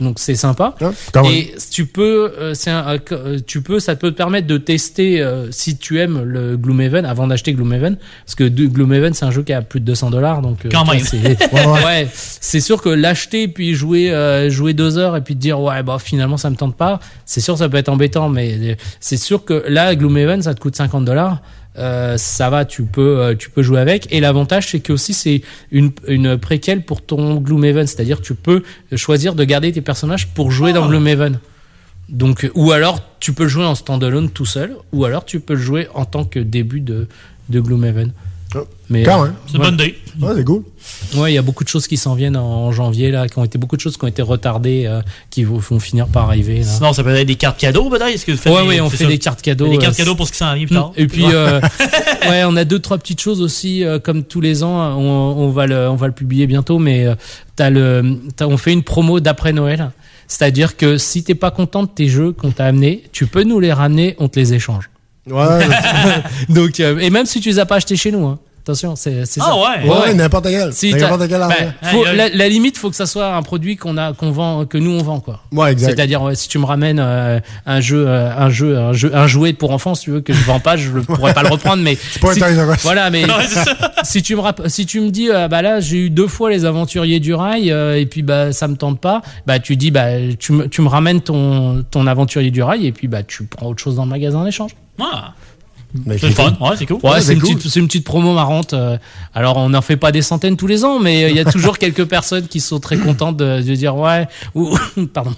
[0.00, 0.74] Donc c'est sympa.
[1.12, 4.56] quand et tu peux, euh, c'est un- euh, tu peux, ça peut te permettre de
[4.58, 9.30] tester euh, si tu aimes le Gloomhaven avant d'acheter Gloomhaven, parce que Gloomhaven c'est un
[9.30, 11.00] jeu qui a plus de 200 dollars, donc euh, Quand même.
[11.00, 11.38] c'est-
[11.84, 15.60] Ouais, c'est sûr que l'acheter puis jouer euh, jouer deux heures et puis te dire
[15.60, 18.74] ouais bah finalement ça me tente pas, c'est sûr ça peut être embêtant, mais euh,
[19.00, 21.40] c'est sûr que là Gloomhaven ça te coûte 50 dollars.
[21.76, 24.12] Euh, ça va, tu peux, euh, tu peux jouer avec.
[24.12, 28.62] Et l'avantage, c'est que aussi c'est une, une préquelle pour ton Gloomhaven, c'est-à-dire tu peux
[28.94, 31.38] choisir de garder tes personnages pour jouer dans Gloomhaven.
[32.08, 35.54] Donc, ou alors tu peux le jouer en standalone tout seul, ou alors tu peux
[35.54, 37.08] le jouer en tant que début de,
[37.48, 38.12] de Gloomhaven.
[38.90, 39.34] Mais Quand euh, même.
[39.46, 39.94] C'est une bonne idée.
[40.20, 40.62] Ouais, c'est cool.
[41.16, 43.44] Ouais, il y a beaucoup de choses qui s'en viennent en janvier là, qui ont
[43.44, 46.58] été beaucoup de choses qui ont été retardées, euh, qui vont, finir par arriver.
[46.60, 46.64] Là.
[46.64, 48.06] Sinon, ça peut être des cartes cadeaux, peut-être?
[48.08, 49.06] Est-ce que vous faites Ouais, des- ouais, on fait ça?
[49.06, 49.68] des cartes cadeaux.
[49.68, 50.78] Des cartes euh, cadeaux pour ce qui s'en vient plus Mm.
[50.78, 50.92] tard.
[50.96, 51.60] Et puis, euh,
[52.28, 55.50] ouais, on a deux, trois petites choses aussi, euh, comme tous les ans, on, on
[55.50, 57.14] va le, on va le publier bientôt, mais euh,
[57.56, 59.90] t'as le, t'as- on fait une promo d'après Noël.
[60.28, 63.60] C'est-à-dire que si t'es pas content de tes jeux qu'on t'a amenés, tu peux nous
[63.60, 64.88] les ramener, on te les échange.
[65.26, 65.66] Ouais.
[66.48, 68.38] Donc, euh, et même si tu les as pas achetés chez nous, hein.
[68.64, 69.54] Attention, c'est Ah ça.
[69.56, 69.86] ouais?
[69.90, 70.72] Ouais, n'importe quel.
[70.72, 74.14] Si N'importe ben, faut- la, la limite, faut que ça soit un produit qu'on a,
[74.14, 75.40] qu'on vend, que nous on vend quoi.
[75.52, 75.90] Ouais, exact.
[75.90, 79.26] C'est-à-dire, ouais, si tu me ramènes euh, un jeu, euh, un jeu, un jeu, un
[79.26, 81.50] jouet pour enfants, si tu veux que je vends pas, je ne pourrais pas le
[81.50, 82.18] reprendre, mais si-
[82.82, 83.24] voilà, mais
[84.02, 86.64] si tu me si tu me dis, euh, bah là, j'ai eu deux fois les
[86.64, 90.06] aventuriers du rail, euh, et puis bah ça me tente pas, bah tu dis, bah
[90.38, 93.66] tu me, tu me ramènes ton ton aventurier du rail, et puis bah tu prends
[93.66, 94.70] autre chose dans le magasin en échange.
[94.98, 95.34] Ah.
[96.18, 96.52] C'est fun.
[96.60, 96.96] Ouais, c'est cool.
[97.02, 97.54] Ouais, Ouais, c'est une, cool.
[97.56, 98.72] petite- c'est une petite promo marrante.
[98.74, 98.98] euh,
[99.34, 101.44] Alors, on n'en fait pas des centaines tous les ans, mais euh, il y a
[101.44, 104.76] toujours quelques personnes qui sont très contentes de, de dire ouais, ou
[105.12, 105.34] pardon.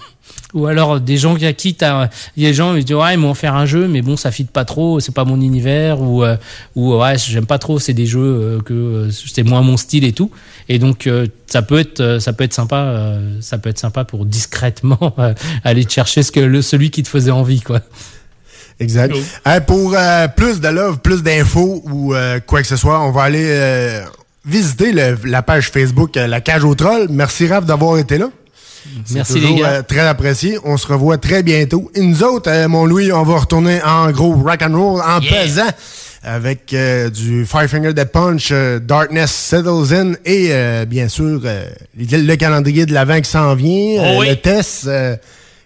[0.53, 3.13] Ou alors des gens qui qui t'as- il y a des gens qui disent ouais
[3.13, 6.01] ils m'ont offert un jeu mais bon ça fit pas trop c'est pas mon univers
[6.01, 6.37] ou euh,
[6.75, 10.05] ou ouais j'aime pas trop c'est des jeux euh, que euh, c'est moins mon style
[10.05, 10.31] et tout
[10.69, 13.79] et donc euh, ça peut être euh, ça peut être sympa euh, ça peut être
[13.79, 15.33] sympa pour discrètement euh,
[15.65, 17.81] aller te chercher ce que le celui qui te faisait envie quoi
[18.79, 19.13] Exact.
[19.45, 23.11] Hein, pour euh, plus de love, plus d'infos ou euh, quoi que ce soit, on
[23.11, 24.01] va aller euh,
[24.45, 27.07] visiter le- la page Facebook euh, La Cage au Troll.
[27.09, 28.29] Merci Raph d'avoir été là.
[29.03, 29.69] C'est Merci, toujours, les gars.
[29.69, 30.57] euh, très apprécié.
[30.63, 31.91] On se revoit très bientôt.
[31.95, 35.19] Et nous autres, euh, mon Louis, on va retourner en gros rock and roll, en
[35.19, 35.67] pesant,
[36.23, 41.41] avec euh, du Five Finger Dead Punch, euh, Darkness Settles In et euh, bien sûr
[41.43, 41.65] euh,
[41.97, 44.29] le, le calendrier de l'avant qui s'en vient, euh, Oh oui.
[44.29, 44.87] le test.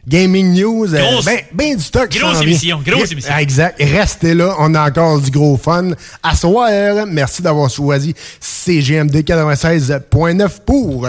[0.07, 3.37] Gaming News, euh, Grosse- ben, ben du stock grosse émission, grosse émission.
[3.37, 3.75] Exact.
[3.79, 5.91] Restez là, on a encore du gros fun.
[6.23, 6.69] À soir,
[7.07, 11.07] merci d'avoir choisi CGMD 96.9 pour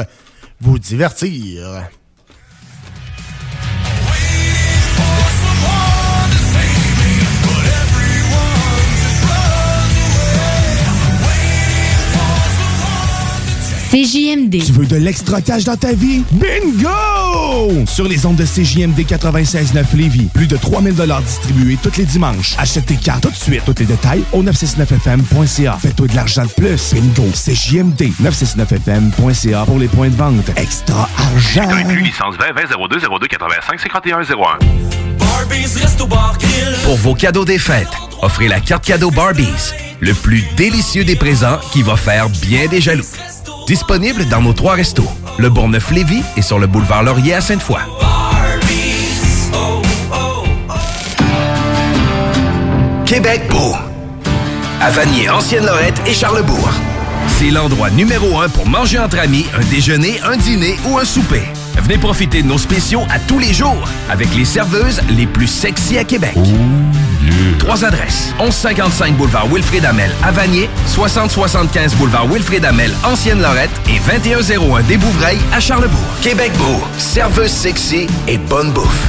[0.61, 1.89] vous divertir.
[13.93, 14.65] CJMD.
[14.65, 16.23] Tu veux de l'extra cash dans ta vie?
[16.31, 17.85] Bingo!
[17.87, 22.55] Sur les ondes de CJMD 96.9 Lévis, plus de 3000 distribués tous les dimanches.
[22.57, 23.61] Achète tes cartes tout de suite.
[23.67, 25.77] Tous les détails au 969fm.ca.
[25.79, 26.95] Fais-toi de l'argent de plus.
[26.95, 27.29] Bingo!
[27.35, 30.51] CJMD 969fm.ca pour les points de vente.
[30.57, 31.69] Extra argent!
[31.69, 34.25] Inclus licence 20 20 02 02 85 51 01.
[35.19, 36.79] Barbies Resto Bar Grill.
[36.85, 39.75] Pour vos cadeaux des fêtes, offrez la carte cadeau Barbies.
[40.01, 43.05] le plus délicieux des présents qui va faire bien des jaloux.
[43.67, 45.09] Disponible dans nos trois restos,
[45.39, 47.81] le Bourgneuf-Lévis et sur le boulevard Laurier à Sainte-Foy.
[53.07, 53.75] Québec beau.
[54.81, 56.71] À Vanier, Ancienne-Lorette et Charlebourg.
[57.29, 61.43] C'est l'endroit numéro un pour manger entre amis, un déjeuner, un dîner ou un souper.
[61.77, 65.99] Venez profiter de nos spéciaux à tous les jours avec les serveuses les plus sexy
[65.99, 66.37] à Québec.
[67.59, 68.35] Trois adresses.
[68.39, 75.39] 1155 boulevard Wilfrid Amel à Vanier, 6075 boulevard Wilfrid Amel, Ancienne-Lorette et 2101 des Bouvrailles
[75.53, 75.99] à Charlebourg.
[76.23, 79.09] Québec beau, serveuse sexy et bonne bouffe.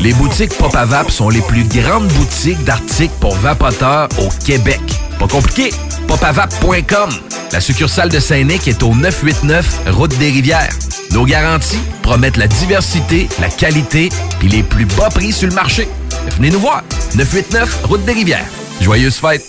[0.00, 4.80] Les boutiques Pop à sont les plus grandes boutiques d'articles pour vapoteurs au Québec.
[5.18, 5.70] Pas compliqué,
[6.06, 7.10] popavap.com.
[7.52, 10.72] La succursale de Saint-Nic est au 989 Route des Rivières.
[11.12, 15.88] Nos garanties promettent la diversité, la qualité puis les plus bas prix sur le marché.
[16.36, 16.84] Venez nous voir.
[17.16, 18.46] 989 Route des Rivières.
[18.80, 19.48] Joyeuses fêtes.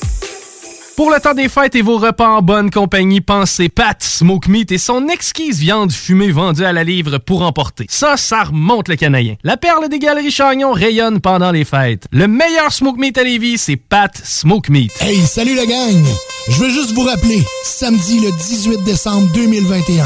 [1.00, 4.70] Pour le temps des fêtes et vos repas en bonne compagnie, pensez Pat Smoke Meat
[4.74, 7.86] et son exquise viande fumée vendue à la livre pour emporter.
[7.88, 9.36] Ça, ça remonte le canadien.
[9.46, 12.04] La perle des galeries Chagnon rayonne pendant les fêtes.
[12.12, 14.92] Le meilleur Smoke Meat à Lévis, c'est Pat Smoke Meat.
[15.00, 16.04] Hey, salut la gang!
[16.50, 20.06] Je veux juste vous rappeler, samedi le 18 décembre 2021,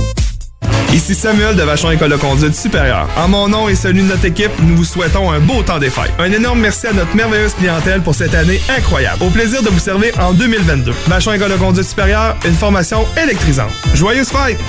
[0.93, 3.07] Ici Samuel de Vachon École de conduite supérieure.
[3.17, 5.89] En mon nom et celui de notre équipe, nous vous souhaitons un beau temps des
[5.89, 6.11] fêtes.
[6.19, 9.23] Un énorme merci à notre merveilleuse clientèle pour cette année incroyable.
[9.23, 10.91] Au plaisir de vous servir en 2022.
[11.07, 13.71] Vachon École de conduite supérieure, une formation électrisante.
[13.93, 14.59] Joyeuses fêtes!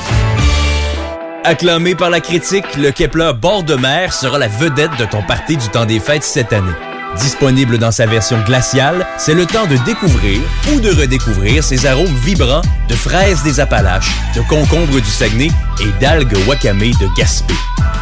[1.44, 5.56] Acclamé par la critique, le Kepler bord de mer sera la vedette de ton party
[5.56, 6.70] du temps des fêtes cette année.
[7.18, 10.40] Disponible dans sa version glaciale, c'est le temps de découvrir
[10.72, 15.50] ou de redécouvrir ses arômes vibrants de fraises des Appalaches, de concombres du Saguenay
[15.80, 17.54] et d'algues wakame de Gaspé.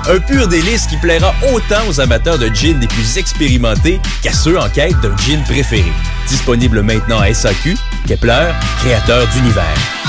[0.08, 4.58] Un pur délice qui plaira autant aux amateurs de gin les plus expérimentés qu'à ceux
[4.58, 5.92] en quête d'un gin préféré.
[6.28, 9.99] Disponible maintenant à SAQ, Kepler, créateur d'univers.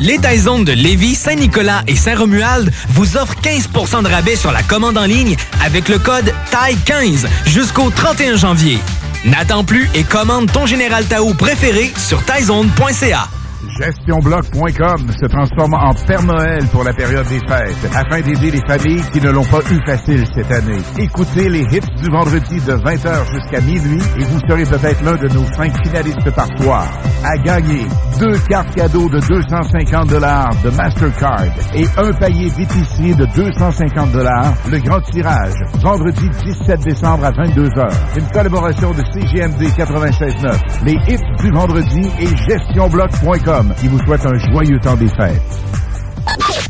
[0.00, 4.96] Les Taizones de Lévis, Saint-Nicolas et Saint-Romuald vous offrent 15% de rabais sur la commande
[4.96, 8.78] en ligne avec le code TAI15 jusqu'au 31 janvier.
[9.26, 13.28] N'attends plus et commande ton Général Tao préféré sur taizone.ca.
[13.68, 19.02] GestionBloc.com se transforme en Père Noël pour la période des fêtes afin d'aider les familles
[19.12, 20.78] qui ne l'ont pas eu facile cette année.
[20.98, 25.28] Écoutez les hits du vendredi de 20h jusqu'à minuit et vous serez peut-être l'un de
[25.28, 26.86] nos cinq finalistes par soir.
[27.22, 27.86] À gagner
[28.18, 31.44] deux cartes cadeaux de 250 dollars de Mastercard
[31.74, 34.54] et un paillet d'épicier de 250 dollars.
[34.70, 37.92] Le grand tirage vendredi 17 décembre à 22h.
[38.16, 43.49] Une collaboration de CGMD 96.9, les hits du vendredi et GestionBloc.com
[43.80, 45.42] qui vous souhaite un joyeux temps des fêtes.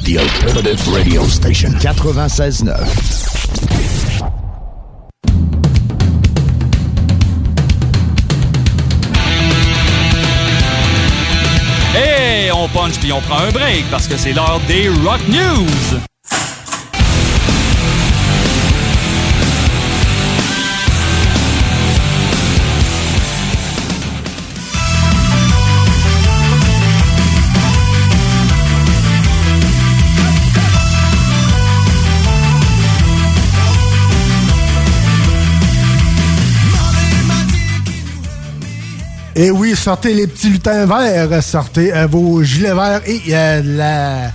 [0.03, 2.74] The Alternative Radio Station 96.9.
[11.97, 16.09] Et on punch puis on prend un break parce que c'est l'heure des Rock News.
[39.37, 44.33] Et oui, sortez les petits lutins verts, sortez euh, vos gilets verts et euh, la...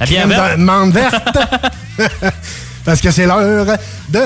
[0.00, 1.18] La bière verte.
[2.84, 3.66] Parce que c'est l'heure
[4.10, 4.20] de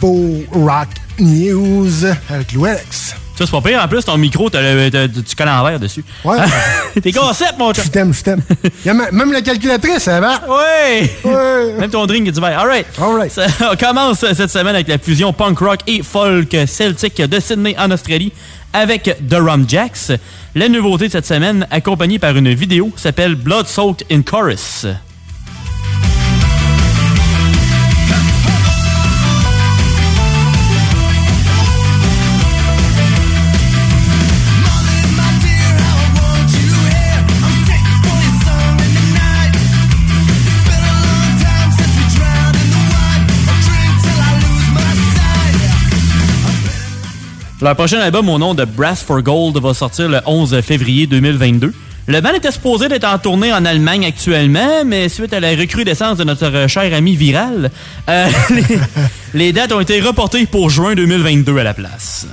[0.00, 3.14] vos Rock News avec Louis-Alex.
[3.36, 3.80] Ça, c'est pas pire.
[3.82, 6.04] En plus, ton micro, t'as le- t'as- tu colles en verre dessus.
[6.24, 6.36] Ouais.
[7.02, 7.82] T'es concept, mon chat.
[7.84, 8.42] Je t'aime, je t'aime.
[8.84, 10.42] Même la calculatrice, elle va.
[10.48, 11.10] Oui!
[11.78, 12.60] Même ton drink est du verre.
[12.60, 13.32] All right.
[13.32, 17.74] Ça- on commence cette semaine avec la fusion punk rock et folk celtique de Sydney
[17.78, 18.32] en Australie
[18.72, 20.12] avec The Rum Jacks.
[20.54, 24.86] La nouveauté de cette semaine, accompagnée par une vidéo, s'appelle Blood Soaked in Chorus.
[47.62, 51.72] Leur prochain album au nom de Brass for Gold va sortir le 11 février 2022.
[52.08, 56.18] Le band était supposé d'être en tournée en Allemagne actuellement, mais suite à la recrudescence
[56.18, 57.70] de notre euh, cher ami Viral,
[58.08, 58.64] euh, les,
[59.34, 62.26] les dates ont été reportées pour juin 2022 à la place.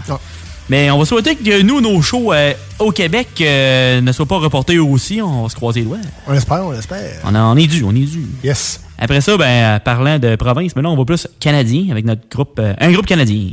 [0.68, 4.38] Mais on va souhaiter que nous, nos shows euh, au Québec euh, ne soient pas
[4.40, 5.22] reportés aussi.
[5.22, 5.98] On va se croiser les doigts.
[6.28, 7.20] On l'espère, on l'espère.
[7.24, 8.26] On, en- on est dû, on est dû.
[8.44, 8.82] Yes.
[8.98, 12.58] Après ça, ben, euh, parlant de province, maintenant on va plus canadien avec notre groupe,
[12.60, 13.50] euh, un groupe canadien.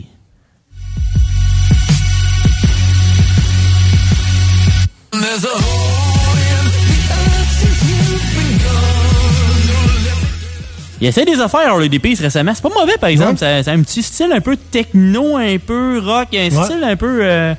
[11.00, 12.52] Il essaie des affaires Harley Davis récemment.
[12.54, 13.44] C'est pas mauvais, par exemple.
[13.44, 16.64] A un petit style un peu techno, un peu rock, un Ouais.
[16.64, 17.18] style un peu.
[17.22, 17.54] euh,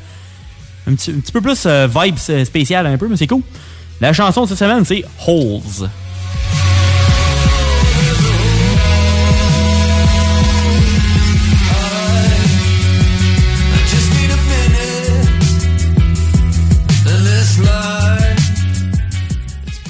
[0.87, 3.41] un, petit, un petit peu plus euh, vibes euh, spécial, un peu, mais c'est cool.
[4.01, 5.87] La chanson de cette semaine, c'est Holes.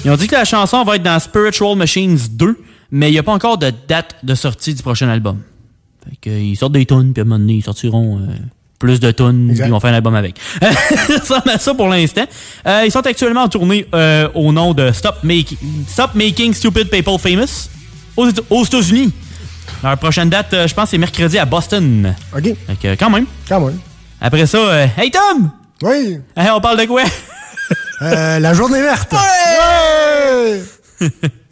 [0.04, 2.58] Ils ont dit que la chanson va être dans Spiritual Machines 2,
[2.90, 5.40] mais il n'y a pas encore de date de sortie du prochain album.
[6.08, 8.26] Fait que, ils sortent des tunes, puis à un moment donné, ils sortiront euh,
[8.78, 10.36] plus de tunes, puis ils vont faire un album avec.
[10.60, 12.24] ça ressemble ça pour l'instant.
[12.66, 15.56] Euh, ils sont actuellement en tournée euh, au nom de Stop, Make-
[15.88, 17.68] Stop Making Stupid People Famous
[18.16, 18.28] aux
[18.64, 19.12] États-Unis.
[19.82, 22.14] Leur prochaine date, euh, je pense, c'est mercredi à Boston.
[22.36, 22.42] OK.
[22.42, 23.26] Fait que, quand même.
[23.48, 23.78] Quand même.
[24.20, 25.50] Après ça, euh, Hey Tom!
[25.82, 26.18] Oui!
[26.36, 27.02] Hey, on parle de quoi?
[28.00, 29.12] Euh, la journée verte.
[29.12, 30.62] Ouais!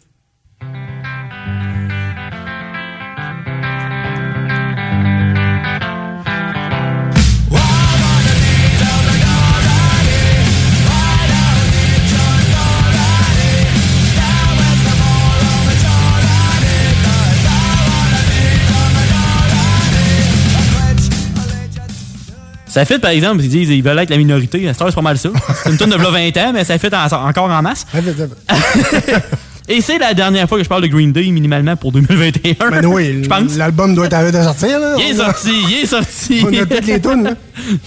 [22.77, 24.71] Ça fait, par exemple, ils disent ils veulent être la minorité.
[24.77, 25.29] C'est pas mal ça.
[25.63, 27.87] C'est une tonne de v'là 20 ans, mais ça fait en- encore en masse.
[29.67, 32.69] Et c'est la dernière fois que je parle de Green Day, minimalement, pour 2021.
[32.69, 33.55] Ben oui, je pense.
[33.57, 34.79] l'album doit être à de sortir.
[34.79, 34.93] Là.
[34.99, 36.41] Il est sorti, il est sorti.
[36.45, 37.35] On a toutes les tunes.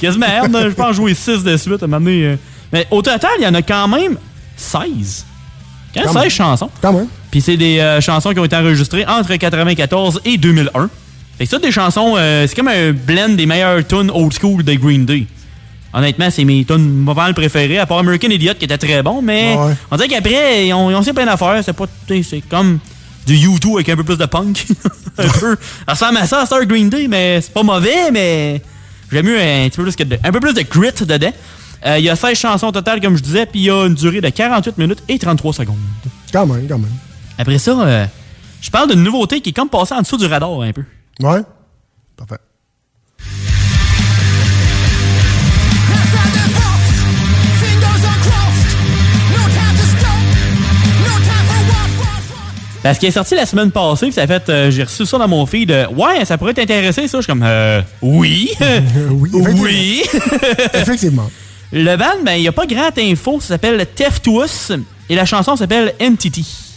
[0.01, 2.37] Quasiment merde, je pense jouer 6 de suite à un moment donné, euh.
[2.73, 4.17] Mais au total, il y en a quand même
[4.57, 5.25] 16.
[5.95, 6.31] Quand même Quand 16 même.
[6.31, 6.71] chansons.
[6.83, 7.07] Quand même.
[7.31, 10.91] Puis c'est des euh, chansons qui ont été enregistrées entre 94 et 2001.
[11.41, 14.63] Fait que ça, des chansons, euh, c'est comme un blend des meilleures tunes old school
[14.63, 15.25] de Green Day.
[15.95, 19.23] Honnêtement, c'est mes tunes pas mal préférées, à part American Idiot qui était très bon,
[19.23, 19.73] mais Ouais.
[19.91, 21.59] on dirait qu'après, ils ont, ils ont fait plein d'affaires.
[21.65, 22.79] C'est pas, c'est comme
[23.27, 24.67] du U2 avec un peu plus de punk.
[25.19, 25.57] un peu.
[25.89, 28.61] Ça ressemble à ça, Star Green Day, mais c'est pas mauvais, mais
[29.11, 31.33] j'aime mieux un, petit peu plus que de- un peu plus de grit dedans.
[31.87, 33.87] Euh, Il y a 16 chansons au total, comme je disais, puis il y a
[33.87, 35.79] une durée de 48 minutes et 33 secondes.
[36.31, 36.93] Quand même, quand même.
[37.39, 38.05] Après ça, euh,
[38.61, 40.85] je parle d'une nouveauté qui est comme passée en dessous du radar un peu.
[41.23, 41.43] Ouais.
[42.17, 42.39] Parfait.
[52.83, 55.19] Parce qu'elle est sortie la semaine passée, puis ça a fait, euh, j'ai reçu ça
[55.19, 55.71] dans mon feed.
[55.71, 57.19] euh, ouais, ça pourrait t'intéresser, ça.
[57.19, 58.51] Je suis comme, euh, oui.
[59.11, 59.31] oui.
[59.35, 60.03] oui.
[60.75, 61.31] Effectivement.
[61.73, 63.39] Le band, ben, il n'y a pas grand info.
[63.41, 64.73] Ça s'appelle Theft to Us.
[65.11, 66.70] Et la chanson s'appelle Entity.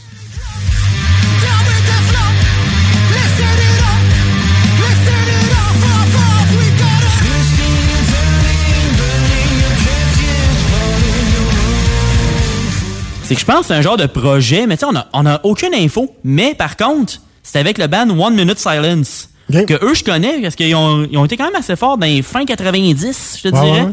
[13.34, 15.08] C'est que je pense que c'est un genre de projet, mais tu sais, on a,
[15.14, 16.14] on a aucune info.
[16.24, 17.14] Mais par contre,
[17.44, 19.30] c'est avec le band One Minute Silence.
[19.52, 22.08] Que eux, je connais, parce qu'ils ont, ils ont été quand même assez forts dans
[22.08, 23.82] les fins 90, je te Ouais, dirais.
[23.82, 23.92] ouais.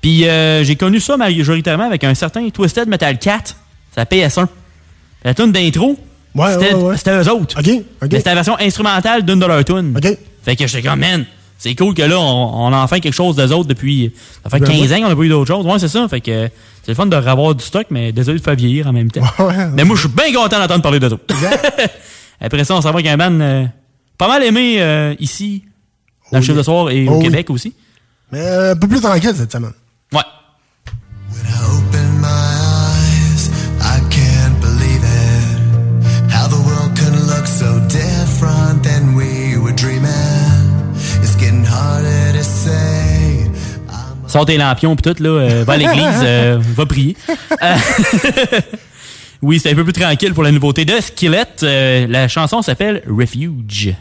[0.00, 3.42] Puis euh, j'ai connu ça majoritairement avec un certain Twisted Metal Cat.
[3.94, 4.46] C'est la PS1.
[5.24, 5.98] La tune d'intro,
[6.34, 6.96] Ouais, c'était ouais, ouais.
[6.96, 7.56] c'était eux autres.
[7.62, 7.82] Mais
[8.18, 9.94] c'était la version instrumentale d'une de leurs tunes.
[10.44, 11.24] Fait que j'étais comme, man,
[11.62, 14.12] c'est cool que là, on, on a enfin quelque chose d'eux autres depuis.
[14.42, 14.96] Ça fait Ben, 15 ouais.
[14.96, 15.64] ans qu'on n'a pas eu d'autre chose.
[15.64, 16.08] Ouais, c'est ça.
[16.08, 16.48] Fait que
[16.82, 19.20] c'est le fun de revoir du stock, mais désolé de faire vieillir en même temps.
[19.74, 21.22] mais moi, je suis bien content d'entendre parler d'eux autres.
[22.40, 23.64] Après ça, on s'en va avec un band euh,
[24.18, 25.62] pas mal aimé euh, ici,
[26.32, 27.24] dans le chiffre de soir et Oh au oui.
[27.26, 27.72] Québec aussi.
[28.32, 29.72] Mais euh, un peu plus tranquille cette semaine.
[30.12, 30.20] Ouais.
[44.32, 47.14] Sors tes lampions pis tout, là, euh, va à l'église, euh, va prier.
[47.62, 47.76] Euh,
[49.42, 52.06] oui, c'est un peu plus tranquille pour la nouveauté de Skillet.
[52.08, 53.94] La chanson s'appelle Refuge.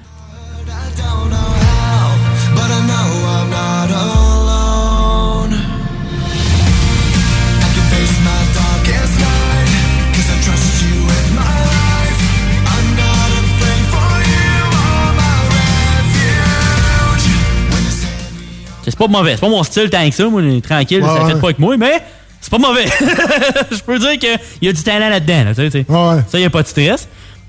[18.92, 19.32] Say pas mauvais.
[19.36, 20.28] C'est pas mon style tant que ça.
[20.30, 21.32] Moi, tranquille, Ouais, ça ouais.
[21.34, 22.02] fait pas avec moi, mais
[22.40, 22.86] c'est pas mauvais.
[23.72, 25.44] Je peux dire qu'il y a du talent là-dedans.
[25.46, 25.86] là, sais.
[26.28, 27.08] Ça, il a pas de stress.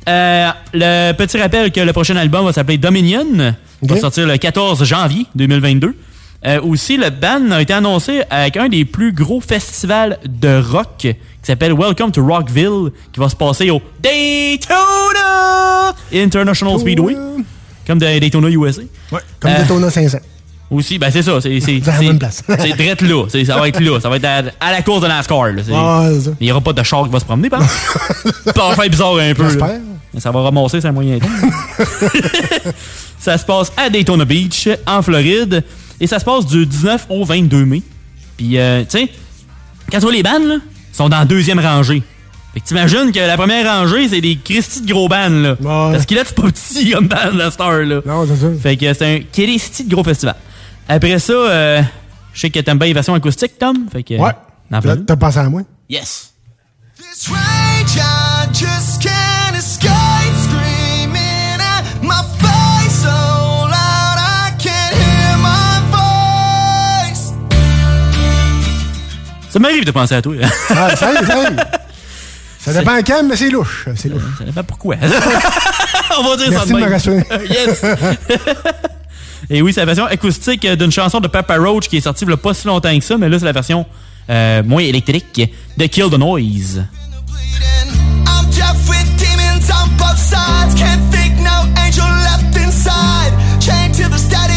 [0.08, 3.54] Euh, le petit rappel que le prochain album va s'appeler Dominion.
[3.82, 5.94] Il va sortir le 14 janvier 2022.
[6.44, 10.88] Euh, aussi, le band a été annoncé avec un des plus gros festivals de rock
[10.98, 17.16] qui s'appelle Welcome to Rockville, qui va se passer au Daytona International Speedway,
[17.86, 18.82] comme de Daytona USA.
[19.12, 20.18] Ouais, comme Euh, Daytona 500.
[20.72, 22.42] Aussi, ben c'est ça, c'est c'est Dans la c'est- même place.
[22.58, 25.06] c'est drette là, ça va être là, ça va être à, à la course de
[25.06, 25.48] NASCAR.
[25.52, 26.30] Là, c'est ça.
[26.40, 27.62] Il n'y aura pas de char qui va se promener, par.
[27.68, 29.44] Ça va faire bizarre un peu.
[29.48, 29.80] J'espère.
[30.14, 31.28] Mais Ça va ramasser, c'est un moyen temps.
[33.18, 35.62] ça se passe à Daytona Beach, en Floride,
[36.00, 37.82] et ça se passe du 19 au 22 mai.
[38.36, 39.08] Puis, euh, tu sais,
[39.90, 42.02] quand tu vois les bandes, là, ils sont dans la deuxième rangée.
[42.54, 45.56] Fait que t'imagines que la première rangée, c'est des Christy de gros bands, là.
[45.62, 48.00] Parce qu'il c'est pas petit comme band, la star, là.
[48.04, 48.48] Non, c'est ça.
[48.62, 50.36] Fait que c'est un Christy de gros festival.
[50.88, 51.82] Après ça, euh,
[52.34, 53.86] je sais que t'aimes bien les versions acoustiques, Tom.
[53.90, 54.32] Fait que, Ouais.
[54.82, 55.62] fais T'as pensé à moi?
[55.88, 56.32] Yes.
[56.96, 65.36] This rage I just can't escape screaming at my face so loud I can't hear
[65.38, 67.32] my voice.
[69.50, 70.34] Ça m'arrive de penser à toi.
[70.70, 71.64] Ah, ça arrive, ça arrive.
[72.60, 73.88] Ça dépend quand, mais c'est louche.
[73.96, 74.22] C'est louche.
[74.38, 74.94] Ça dépend pourquoi.
[76.18, 76.92] On va dire Merci ça de de me même.
[76.92, 77.24] rassurer.
[77.50, 77.82] yes.
[79.50, 82.32] Et oui, c'est la version acoustique d'une chanson de Papa Roach qui est sortie il
[82.32, 83.84] a pas si longtemps que ça, mais là, c'est la version
[84.30, 86.84] euh, moins électrique de Kill the Noise.
[90.76, 93.32] Can't think no angel left inside.
[93.92, 94.51] To the static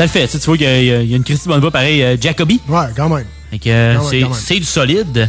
[0.00, 2.02] Ça le fait, tu sais, tu vois qu'il y, a- y une Christy bonne pareil,
[2.02, 2.58] euh, Jacoby.
[2.66, 3.26] Ouais, quand même.
[3.66, 5.28] Euh, Quand même, c'est du solide.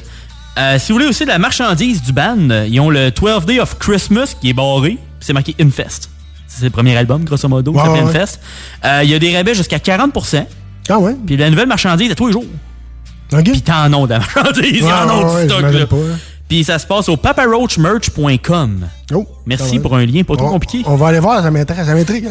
[0.57, 2.37] Euh, si vous voulez aussi de la marchandise du band,
[2.69, 6.09] ils ont le 12 Day of Christmas qui est barré, c'est marqué Infest.
[6.47, 8.09] C'est le premier album, grosso modo, Ouais, ça s'appelle ouais.
[8.11, 8.39] Infest.
[8.85, 10.45] Euh, Il y a des rabais jusqu'à 40%.
[10.87, 11.17] Ah ouais?
[11.27, 12.45] Puis la nouvelle marchandise à tous les jours.
[13.33, 13.43] OK.
[13.43, 15.61] Puis t'en as de la marchandise, y en a Ouais, du ouais, stock.
[15.73, 15.85] là.
[15.85, 16.17] pas, hein.
[16.51, 18.85] Puis ça se passe au paparoachmerch.com.
[19.13, 20.81] Oh, Merci pour un lien pas trop On- compliqué.
[20.85, 22.27] On va aller voir, ça m'intrigue, ça m'intrigue.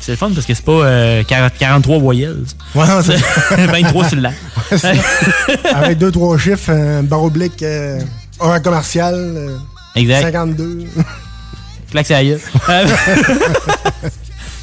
[0.00, 2.42] C'est le fun parce que c'est pas euh, 40 43 voyelles.
[2.74, 4.32] Ouais, c'est- 23 syllabes.
[4.72, 8.00] Ouais, c'est- Avec deux, trois chiffres, un barre oblique, euh,
[8.40, 9.56] un commercial, euh,
[9.94, 10.22] Exact.
[10.22, 10.86] 52.
[11.92, 12.40] Claque gueule.
[12.68, 12.86] Euh,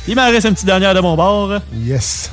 [0.09, 1.53] Il m'en reste un petit dernier de mon bord.
[1.73, 2.31] Yes.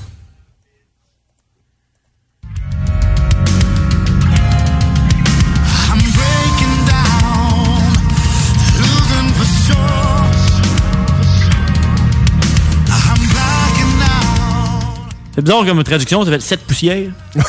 [15.37, 17.11] C'est bizarre comme traduction, ça fait 7 poussières.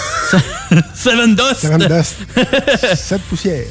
[0.93, 1.55] Seven Dust.
[1.61, 2.17] Seven Dust.
[2.95, 3.63] Sept poussières.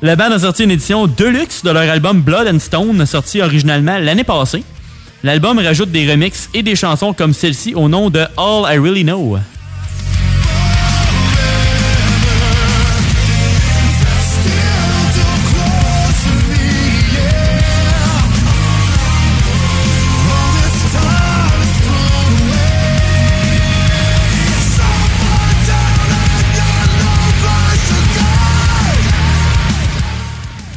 [0.00, 3.98] Le band a sorti une édition deluxe de leur album Blood and Stone, sorti originalement
[3.98, 4.64] l'année passée.
[5.22, 9.02] L'album rajoute des remixes et des chansons comme celle-ci au nom de All I Really
[9.02, 9.38] Know.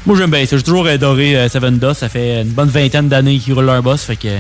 [0.06, 3.08] Moi j'aime bien ça, j'ai toujours adoré euh, Seven Dust, ça fait une bonne vingtaine
[3.08, 4.40] d'années qu'ils roulent leur boss, fait que...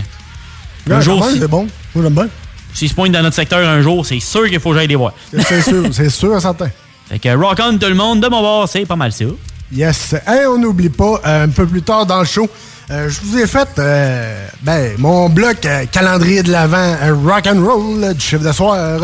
[0.89, 1.67] un jour, c'est bon.
[1.93, 2.27] Moi, j'aime bien.
[2.73, 4.95] s'ils se pointent dans notre secteur un jour, c'est sûr qu'il faut que j'aille les
[4.95, 5.13] voir.
[5.47, 6.69] C'est sûr, c'est sûr, certain.
[7.09, 9.25] Fait que rock on tout le monde, de mon bord, c'est pas mal ça.
[9.73, 10.15] Yes.
[10.25, 12.49] Hey, on n'oublie pas, euh, un peu plus tard dans le show,
[12.91, 16.93] euh, je vous ai fait euh, ben, mon bloc euh, calendrier de l'avant
[17.23, 18.99] rock and roll du chiffre de soir.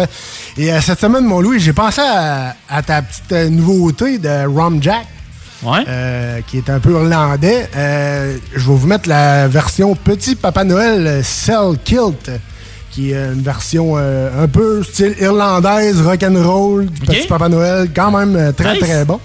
[0.58, 5.06] Et cette semaine, mon Louis, j'ai pensé à, à ta petite nouveauté de Rom Jack.
[5.88, 7.70] Euh, qui est un peu irlandais.
[7.76, 12.30] Euh, je vais vous mettre la version Petit Papa Noël euh, Cell Kilt,
[12.92, 18.12] qui est une version euh, un peu style irlandaise, rock'n'roll, du Petit Papa Noël, quand
[18.12, 18.84] même euh, très Nice.
[18.84, 19.20] très bon.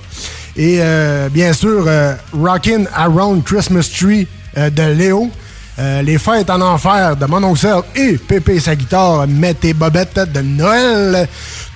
[0.57, 4.27] Et euh, bien sûr, euh, Rockin' Around Christmas Tree
[4.59, 5.31] euh, de Léo.
[5.79, 7.67] Euh, les fêtes en enfer de Mon Oncle
[7.97, 11.27] et Pépé et sa guitare, met tes bobettes de Noël.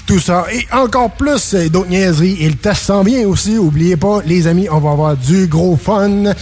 [0.06, 2.36] Tout ça et encore plus euh, d'autres niaiseries.
[2.40, 3.58] Et le test s'en vient aussi.
[3.58, 6.32] Oubliez pas, les amis, on va avoir du gros fun.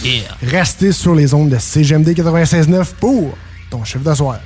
[0.43, 3.35] Restez sur les ondes de CGMD 96.9 pour
[3.71, 4.39] ton chiffre de soir.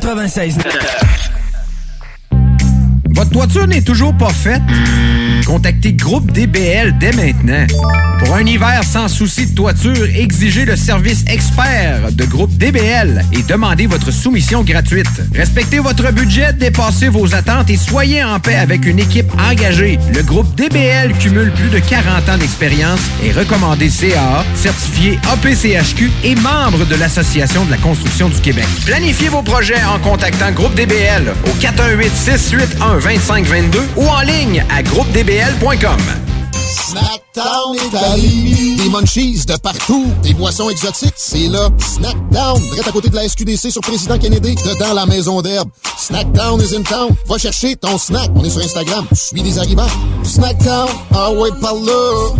[0.00, 0.58] 96.
[3.10, 4.60] Votre toiture n'est toujours pas faite?
[5.46, 7.64] Contactez Groupe DBL dès maintenant.
[8.18, 13.42] Pour un hiver sans souci de toiture, exigez le service expert de Groupe DBL et
[13.42, 15.06] demandez votre soumission gratuite.
[15.32, 19.98] Respectez votre budget, dépassez vos attentes et soyez en paix avec une équipe engagée.
[20.14, 26.34] Le Groupe DBL cumule plus de 40 ans d'expérience et recommandé CAA, certifié APCHQ et
[26.36, 28.66] membre de l'Association de la construction du Québec.
[28.86, 34.82] Planifiez vos projets en contactant Groupe DBL au 418 681 2522 ou en ligne à
[34.82, 36.00] groupedbl.com.
[38.94, 40.06] Munchies de partout.
[40.22, 41.14] Des boissons exotiques.
[41.16, 41.68] C'est là.
[41.78, 42.60] Snackdown.
[42.60, 44.54] Direct à côté de la SQDC sur Président Kennedy.
[44.54, 45.68] Dedans la maison d'herbe.
[45.98, 47.08] Snackdown is in town.
[47.26, 48.30] Va chercher ton snack.
[48.36, 49.04] On est sur Instagram.
[49.12, 49.88] Suis des arrivants.
[50.22, 50.88] Snackdown.
[51.12, 52.34] Ah ouais, par là.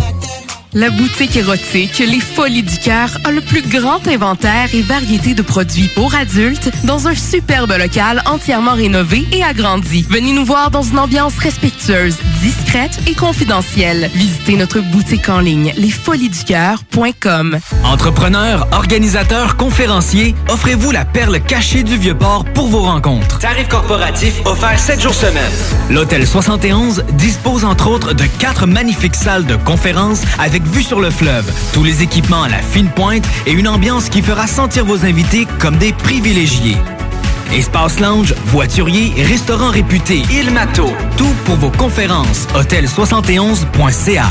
[0.77, 5.43] La boutique érotique Les Folies du Cœur a le plus grand inventaire et variété de
[5.43, 10.05] produits pour adultes dans un superbe local entièrement rénové et agrandi.
[10.11, 14.11] Venez nous voir dans une ambiance respectueuse, discrète et confidentielle.
[14.15, 17.59] Visitez notre boutique en ligne lesfoliesducoeur.com.
[17.85, 23.39] Entrepreneurs, organisateurs, conférenciers, offrez-vous la perle cachée du Vieux-Port pour vos rencontres.
[23.39, 25.51] Tarif corporatif offert 7 jours semaine.
[25.89, 31.11] L'Hôtel 71 dispose entre autres de quatre magnifiques salles de conférences avec vue sur le
[31.11, 35.07] fleuve, tous les équipements à la fine pointe et une ambiance qui fera sentir vos
[35.07, 36.77] invités comme des privilégiés.
[37.55, 42.49] Espace lounge, voiturier, restaurant réputé, Il Mato, tout pour vos conférences.
[42.55, 44.25] Hôtel71.ca.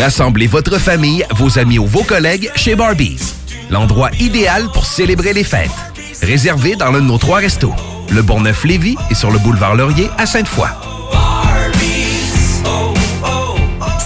[0.00, 3.34] Rassemblez votre famille, vos amis ou vos collègues chez Barbies.
[3.68, 5.70] L'endroit idéal pour célébrer les fêtes.
[6.22, 7.74] Réservé dans l'un de nos trois restos.
[8.10, 10.68] Le Bonneuf-Lévis et sur le boulevard Laurier à Sainte-Foy.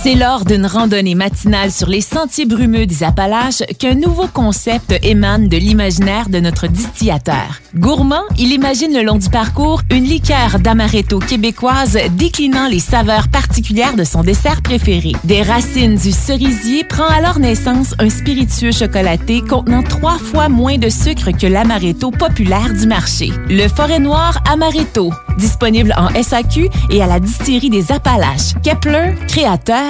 [0.03, 5.49] C'est lors d'une randonnée matinale sur les sentiers brumeux des Appalaches qu'un nouveau concept émane
[5.49, 7.61] de l'imaginaire de notre distillateur.
[7.77, 13.95] Gourmand, il imagine le long du parcours une liqueur d'amaretto québécoise déclinant les saveurs particulières
[13.95, 15.13] de son dessert préféré.
[15.25, 20.89] Des racines du cerisier prend alors naissance un spiritueux chocolaté contenant trois fois moins de
[20.89, 23.33] sucre que l'amaretto populaire du marché.
[23.51, 28.55] Le Forêt Noir Amaretto, disponible en SAQ et à la distillerie des Appalaches.
[28.63, 29.90] Kepler, créateur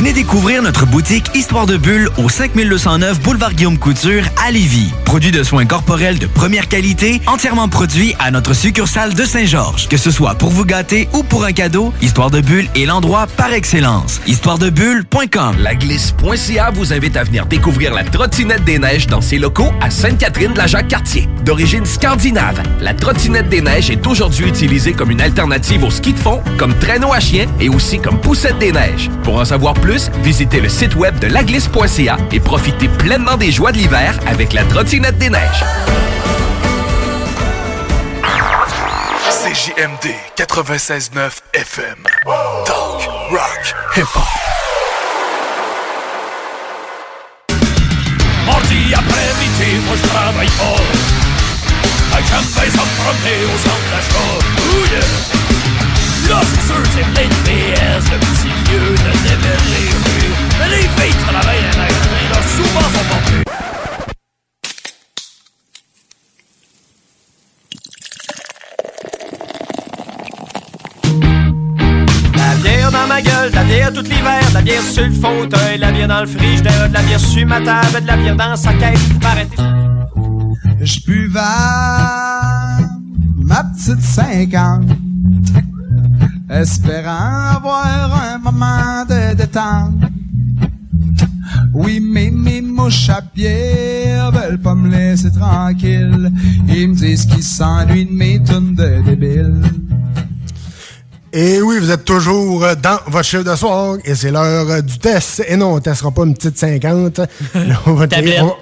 [0.00, 4.90] Venez découvrir notre boutique Histoire de Bulle au 5209 Boulevard Guillaume Couture à Lévis.
[5.04, 9.88] Produit de soins corporels de première qualité, entièrement produit à notre succursale de Saint-Georges.
[9.88, 13.26] Que ce soit pour vous gâter ou pour un cadeau, Histoire de Bulle est l'endroit
[13.36, 14.22] par excellence.
[14.26, 19.70] Histoiredebulle.com La glisse.ca vous invite à venir découvrir la trottinette des neiges dans ses locaux
[19.82, 21.28] à Sainte-Catherine de la Jacques-Cartier.
[21.44, 26.18] D'origine scandinave, la trottinette des neiges est aujourd'hui utilisée comme une alternative au ski de
[26.18, 29.10] fond, comme traîneau à chien et aussi comme poussette des neiges.
[29.24, 29.89] Pour en savoir plus,
[30.22, 34.62] visitez le site web de laglisse.ca et profitez pleinement des joies de l'hiver avec la
[34.64, 35.64] trottinette des neiges.
[39.30, 41.96] CJMD 96.9 FM.
[42.66, 44.22] Talk, rock, hip-hop.
[48.46, 50.76] Mardi après-midi, moi je travaille pas.
[52.12, 53.56] Avec jamais sans me promener au
[56.38, 60.34] sûr, c'est plein de PS, le petit lieu de démêler les rues.
[60.58, 63.50] Mais les filles travaillent à la là, souvent sont
[72.62, 75.76] bière dans ma gueule, de la bière tout l'hiver, de la bière sur le fauteuil,
[75.76, 78.36] de la bière dans le frigidaire, de la bière sur ma table, de la bière
[78.36, 79.08] dans sa caisse.
[79.24, 79.56] Arrêtez.
[80.82, 81.40] Je buvais
[83.36, 84.88] ma petite cinquante,
[86.50, 89.94] espérant avoir un moment de détente.
[91.72, 96.30] Oui, mais mes mouches à ben veulent pas me laisser tranquille.
[96.68, 99.62] Ils me disent qu'ils s'ennuient de mes tunes de débiles.
[101.32, 105.44] Et oui, vous êtes toujours dans votre chiffre de soir et c'est l'heure du test.
[105.46, 107.18] Et non, on ne testera pas une petite 50.
[107.18, 107.26] Là,
[107.86, 108.06] on va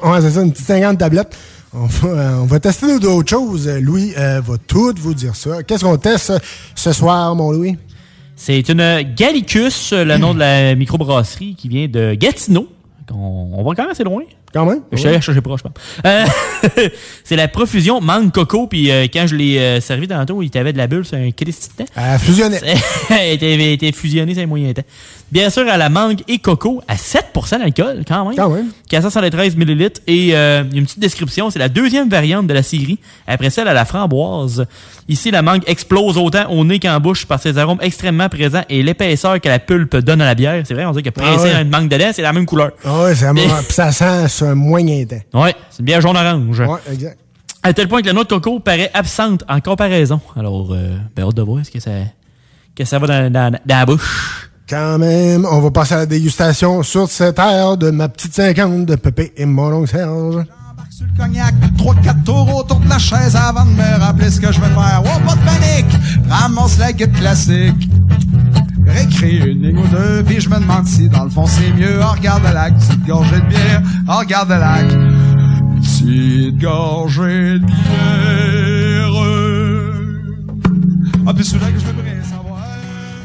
[0.02, 1.34] on- c'est ça, une petite 50 tablette.
[1.74, 3.68] On va, euh, on va tester d'autres choses.
[3.68, 5.62] Louis euh, va tout vous dire ça.
[5.62, 6.32] Qu'est-ce qu'on teste
[6.74, 7.76] ce soir, mon Louis?
[8.36, 12.68] C'est une Gallicus, le nom de la microbrasserie qui vient de Gatineau.
[13.12, 14.22] On, on va quand même assez loin.
[14.52, 14.80] Quand même?
[14.92, 15.60] Je suis allé chercher proche.
[16.06, 16.24] Euh,
[17.24, 18.66] c'est la profusion mangue coco.
[18.66, 21.30] Puis euh, quand je l'ai euh, servi tantôt, il t'avait de la bulle, c'est un
[21.32, 21.90] Christy de temps.
[21.96, 22.60] Elle fusionnait.
[23.10, 24.82] elle était, était fusionnée, c'est un moyen temps.
[25.30, 28.36] Bien sûr, à la mangue et coco, à 7% d'alcool, quand même.
[28.36, 28.68] Quand même.
[28.88, 29.90] 413 ml.
[30.06, 32.98] Et euh, il y a une petite description, c'est la deuxième variante de la série.
[33.26, 34.64] Après celle à la framboise.
[35.08, 38.82] Ici, la mangue explose autant au nez qu'en bouche par ses arômes extrêmement présents et
[38.82, 40.62] l'épaisseur que la pulpe donne à la bière.
[40.66, 41.62] C'est vrai, on dit que Ah presser ouais.
[41.62, 42.70] une mangue dedans, c'est la même couleur.
[42.84, 45.42] Ah ouais, ça, Mais- puis ça sent sur un moyen temps.
[45.42, 46.60] Ouais, c'est une bière jaune-orange.
[46.60, 47.18] Ouais, exact.
[47.62, 50.20] À tel point que la noix de coco paraît absente en comparaison.
[50.36, 51.90] Alors, euh, ben, hâte de voir ce que ça,
[52.74, 54.50] que ça va dans, dans- dans la bouche.
[54.70, 58.86] Quand même, on va passer à la dégustation sur cette aire de ma petite 50
[58.86, 60.44] de Pépé et mon oncle Serge.
[60.90, 64.52] Sur le cognac, 3-4 tours autour de la chaise avant de me rappeler ce que
[64.52, 65.02] je vais faire.
[65.04, 65.96] Oh, pas de panique!
[66.28, 67.88] Ramasse la guette classique.
[69.88, 71.98] Deux, puis je me demande si dans le fond c'est mieux.
[72.00, 73.82] Oh, regarde le lac, petite gorgée de bière.
[74.08, 74.86] Oh, regarde le lac.
[75.80, 78.68] Petite gorgée de bière.
[81.26, 82.58] Ah, puis celui-là que je voudrais savoir.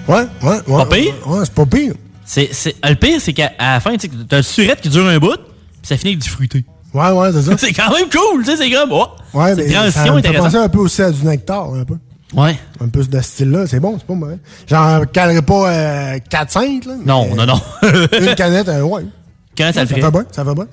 [0.09, 0.85] Ouais, ouais, ouais.
[0.85, 1.13] Pas pire?
[1.25, 1.93] Ouais, c'est pas pire.
[2.25, 5.19] C'est, c'est, le pire, c'est qu'à la fin, tu t'as le surette qui dure un
[5.19, 6.65] bout, puis ça finit avec du fruité.
[6.93, 7.55] Ouais, ouais, c'est ça.
[7.57, 10.13] c'est quand même cool, tu sais, c'est comme, oh, Ouais, c'est mais une transition ça
[10.13, 11.95] me fait penser un peu aussi à du nectar, un peu.
[12.35, 12.57] Ouais.
[12.81, 14.37] Un peu de ce style-là, c'est bon, c'est pas mauvais.
[14.67, 16.93] J'en calerai pas euh, 4-5, là.
[17.05, 17.61] Non, non, non.
[18.19, 19.03] une canette, euh, ouais.
[19.57, 20.01] Quand ça le ça ferait.
[20.01, 20.67] fait bien, ça fait bien.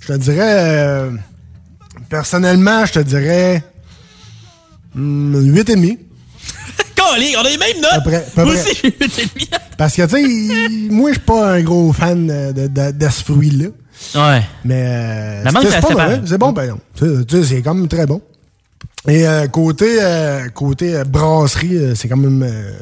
[0.00, 1.10] Je te dirais, euh,
[2.08, 3.62] personnellement, je te dirais
[4.94, 5.98] hum, 8,5.
[6.94, 8.04] Calé, on a les mêmes notes!
[8.04, 8.62] Peu près, peu Moi près.
[8.62, 9.48] aussi, j'ai eu une demi.
[9.78, 10.08] Parce que, tu
[10.88, 13.66] sais, moi, je suis pas un gros fan de, de, de- de ce fruit-là.
[14.14, 14.42] Ouais.
[14.64, 15.70] Mais euh, c'est
[16.28, 16.78] ça bon, ben non.
[16.94, 18.20] Tu sais, tu sais, c'est quand même très bon.
[19.08, 22.72] Et euh, côté, euh, côté euh, brasserie, euh, c'est quand même euh,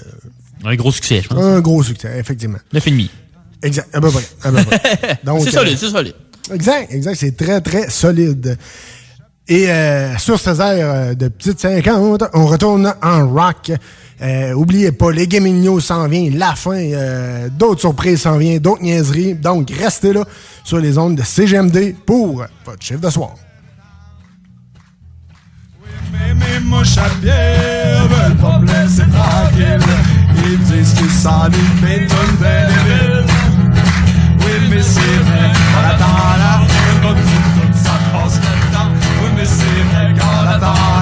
[0.64, 1.39] Un gros succès, je pense.
[1.39, 2.59] un gros succès, effectivement.
[2.75, 3.09] 9,5.
[3.62, 4.25] Exact, à peu près.
[4.45, 5.21] à peu près.
[5.25, 6.14] Donc, c'est euh, solide, c'est solide.
[6.53, 7.14] Exact, exact.
[7.16, 8.57] C'est très, très solide.
[9.47, 13.73] Et euh, sur ces airs euh, de petite 50, on retourne en rock.
[14.21, 18.83] Euh, oubliez pas, les Gaming s'en vient, la fin, euh, d'autres surprises s'en viennent, d'autres
[18.83, 19.35] niaiseries.
[19.35, 20.25] Donc, restez là
[20.64, 23.35] sur les ondes de CGMD pour votre chiffre de soir.
[26.39, 29.80] Mais mes mouches à bière veulent pas me laisser tranquille.
[30.45, 33.26] Ils disent qu'ils s'ennuient mes tunes de débiles.
[34.41, 36.61] Oui, mais c'est vrai, on attend là,
[37.03, 38.91] petite toute ça passe le.
[39.22, 40.97] Oui, mais c'est vrai, qu'on attend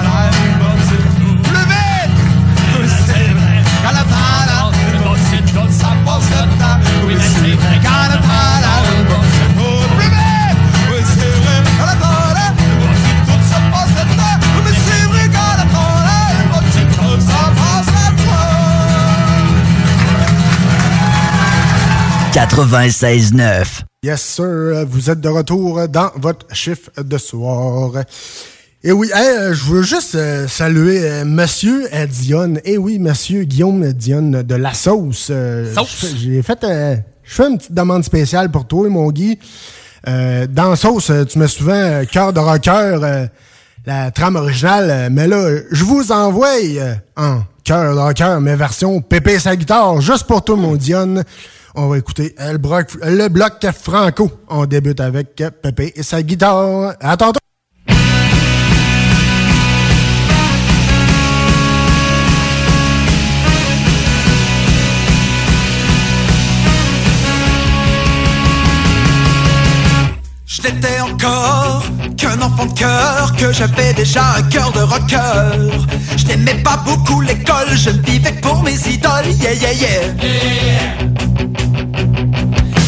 [22.37, 23.81] 96.9.
[24.03, 24.85] Yes, sir.
[24.87, 28.03] Vous êtes de retour dans votre chiffre de soir.
[28.83, 32.59] Et oui, hey, je veux juste euh, saluer euh, Monsieur euh, Dionne.
[32.63, 35.29] Et oui, Monsieur Guillaume Dionne de La Sauce.
[35.31, 36.13] Euh, Sauce.
[36.15, 39.39] J'ai fait, je fais une petite demande spéciale pour toi, mon Guy.
[40.05, 43.29] Dans Sauce, tu mets souvent Cœur de rocker,
[43.87, 45.09] la trame originale.
[45.11, 46.53] mais là, je vous envoie
[47.15, 51.23] en Cœur de rocker, mais version Pépé sa guitare, juste pour toi, mon Dionne.
[51.79, 54.31] On va écouter le bloc, franco.
[54.49, 56.95] On débute avec Pépé et sa guitare.
[56.99, 57.39] À tantôt.
[70.47, 71.83] Je n'étais encore
[72.17, 75.69] qu'un enfant de cœur, que j'avais déjà un cœur de rocker.
[76.17, 80.01] Je n'aimais pas beaucoup l'école, je vivais que pour mes idoles, yeah yeah yeah.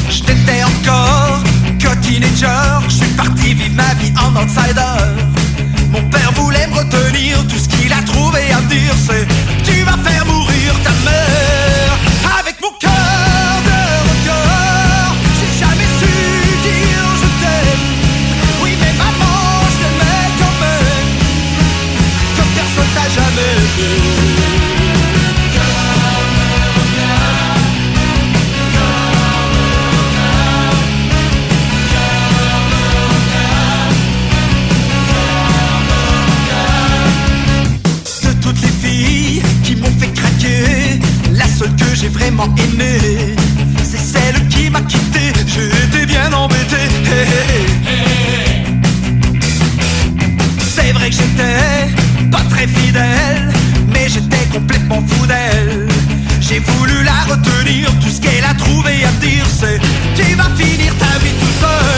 [0.10, 1.40] Je n'étais encore
[1.80, 2.48] que teenager,
[2.88, 4.98] je suis parti vivre ma vie en outsider.
[5.92, 9.28] Mon père voulait me retenir, tout ce qu'il a trouvé à dire c'est
[43.84, 46.78] C'est celle qui m'a quitté, été bien embêté.
[50.74, 53.52] C'est vrai que j'étais pas très fidèle,
[53.94, 55.88] mais j'étais complètement fou d'elle.
[56.40, 59.80] J'ai voulu la retenir, tout ce qu'elle a trouvé à dire, c'est
[60.16, 61.89] Tu vas finir ta vie tout seul.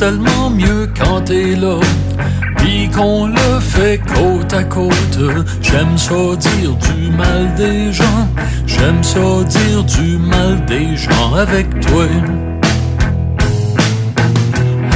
[0.00, 1.78] Tellement mieux quand t'es là.
[2.56, 5.20] Puis qu'on le fait côte à côte.
[5.60, 8.26] J'aime ça dire du mal des gens.
[8.66, 12.06] J'aime ça dire du mal des gens avec toi.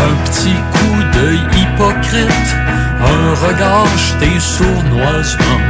[0.09, 2.51] Un petit coup d'œil hypocrite,
[3.15, 5.61] un regard jeté sournoisement.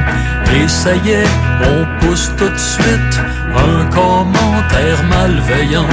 [0.55, 3.21] Et ça y est, on pousse tout de suite
[3.57, 5.89] un commentaire malveillant.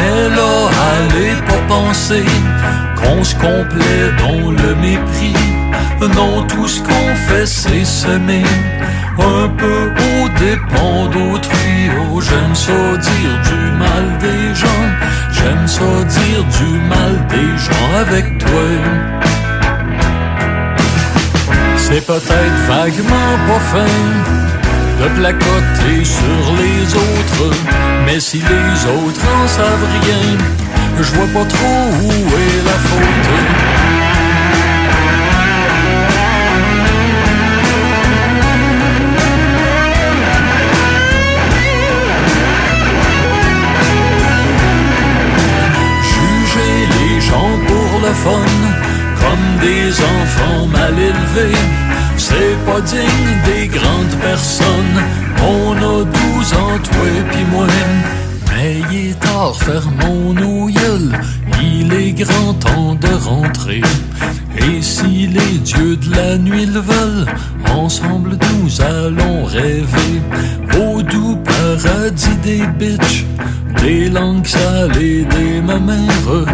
[0.00, 0.52] Mais là,
[0.92, 2.24] allez pas penser
[2.96, 5.34] qu'on se complaît dans le mépris.
[6.16, 8.44] Non, tout ce qu'on fait, c'est semer
[9.18, 11.90] un peu au dépend d'autrui.
[11.98, 14.86] Oh, j'aime ça dire du mal des gens.
[15.32, 18.68] J'aime ça dire du mal des gens avec toi.
[21.76, 23.94] C'est peut-être vaguement pas fin
[25.00, 27.56] de placoter sur les autres.
[28.04, 30.38] Mais si les autres en savent rien,
[30.98, 32.10] je vois pas trop où
[32.44, 33.28] est la faute.
[46.10, 48.50] Juger les gens pour le fun,
[49.20, 51.58] comme des enfants mal élevés,
[52.16, 53.19] c'est pas digne
[72.78, 73.26] paradis
[73.82, 76.44] des langues salées des mamères.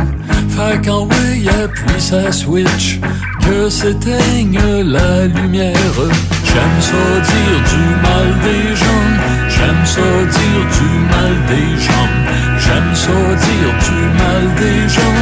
[0.48, 2.98] Fait qu'en oui, appuie sa switch,
[3.44, 5.98] que s'éteigne la lumière.
[6.44, 9.06] J'aime ça dire du mal des gens,
[9.48, 12.10] j'aime ça dire du mal des gens,
[12.58, 15.18] j'aime ça dire du mal des gens,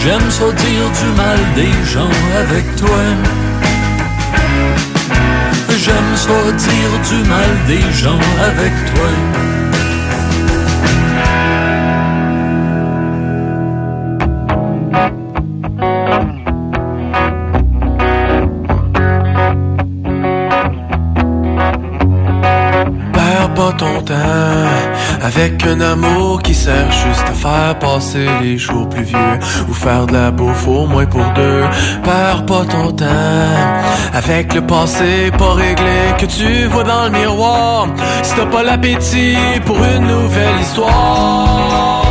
[0.00, 3.02] j'aime ça dire du mal des gens avec toi.
[5.86, 9.65] J'aime ça dire du mal des gens avec toi.
[25.36, 29.38] Avec un amour qui sert juste à faire passer les jours plus vieux
[29.68, 31.62] ou faire de la bouffe au moins pour deux.
[32.02, 33.04] Perds pas ton temps
[34.14, 37.88] avec le passé pas réglé que tu vois dans le miroir.
[38.22, 39.36] Si t'as pas l'appétit
[39.66, 42.06] pour une nouvelle histoire,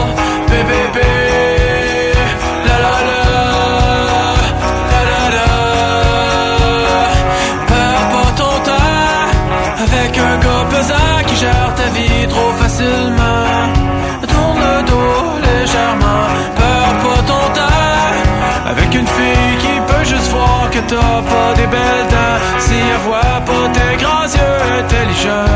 [20.87, 22.39] t'as pas des belles dents.
[22.59, 25.51] Si elle voit pas tes grands yeux intelligents.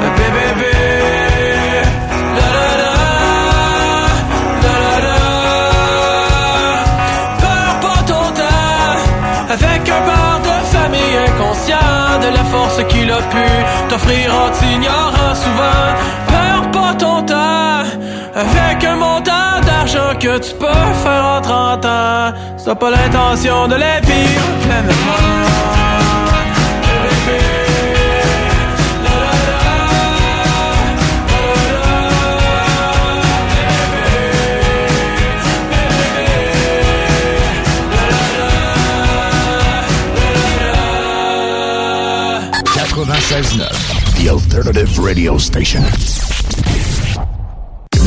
[0.00, 0.74] Bébé, bébé.
[2.38, 2.94] La la la.
[4.64, 5.18] La la la.
[7.42, 9.00] Perds pas ton temps
[9.56, 13.46] avec un père de famille inconscient de la force qu'il a pu
[13.88, 15.09] t'offrir en t'ignorant
[20.20, 20.66] que tu peux
[21.02, 22.32] faire en 30 ans.
[22.58, 25.50] Si t'as pas l'intention de les vivre pleinement.
[44.16, 45.82] The alternative radio station.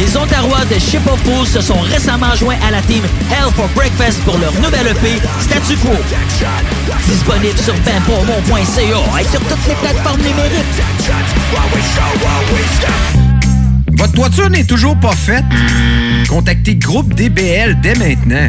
[0.00, 4.18] Les Ontarois de Ship of se sont récemment joints à la team Hell for Breakfast
[4.22, 5.90] pour leur nouvelle EP Statu Quo.
[7.06, 10.64] Disponible sur benpourmont.ca et sur toutes les plateformes numériques.
[13.92, 15.44] Votre toiture n'est toujours pas faite?
[16.30, 18.48] Contactez Groupe DBL dès maintenant.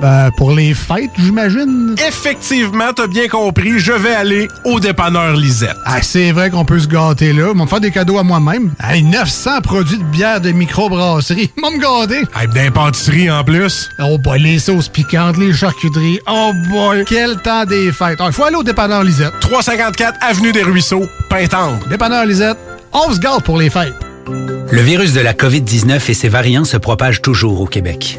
[0.00, 1.94] Ben, pour les fêtes, j'imagine.
[2.06, 5.76] Effectivement, t'as bien compris, je vais aller au dépanneur Lisette.
[5.84, 7.54] Ah, c'est vrai qu'on peut se gâter là.
[7.54, 8.72] M'en faire des cadeaux à moi-même.
[8.82, 11.50] Hey, 900 produits de bière de microbrasserie.
[11.56, 12.22] M'en me gâter.
[12.36, 13.88] Hey, d'impantisserie en plus.
[14.00, 16.18] Oh boy, les sauces piquantes, les charcuteries.
[16.28, 18.18] Oh boy, quel temps des fêtes.
[18.24, 19.32] Il faut aller au dépanneur Lisette.
[19.40, 21.78] 354 Avenue des Ruisseaux, Pintendre.
[21.88, 22.58] Dépanneur Lisette,
[22.92, 23.94] on se gâte pour les fêtes.
[24.26, 28.18] Le virus de la COVID-19 et ses variants se propagent toujours au Québec.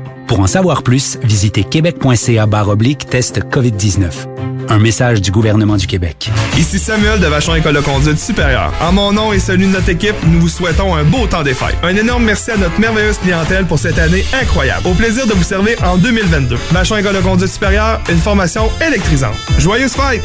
[0.31, 4.69] Pour en savoir plus, visitez québec.ca oblique test COVID-19.
[4.69, 6.31] Un message du gouvernement du Québec.
[6.57, 8.71] Ici Samuel de Vachon École de conduite supérieure.
[8.79, 11.53] En mon nom et celui de notre équipe, nous vous souhaitons un beau temps des
[11.53, 11.75] fêtes.
[11.83, 14.87] Un énorme merci à notre merveilleuse clientèle pour cette année incroyable.
[14.87, 16.55] Au plaisir de vous servir en 2022.
[16.71, 19.35] Vachon École de conduite supérieure, une formation électrisante.
[19.59, 20.23] Joyeuses fêtes!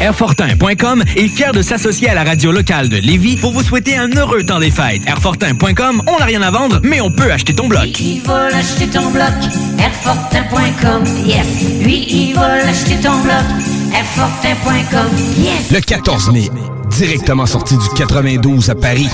[0.00, 4.08] Airfortin.com est fier de s'associer à la radio locale de Lévis pour vous souhaiter un
[4.10, 5.02] heureux temps des fêtes.
[5.06, 7.98] Airfortin.com, on n'a rien à vendre, mais on peut acheter ton bloc.
[7.98, 9.32] Il va l'acheter ton bloc,
[9.78, 11.46] Airfortin.com, yes.
[11.82, 13.44] Lui, il va l'acheter ton bloc,
[13.94, 15.08] Airfortin.com,
[15.38, 15.70] yes.
[15.70, 16.50] Le 14 mai,
[16.90, 19.08] directement sorti du 92 à Paris.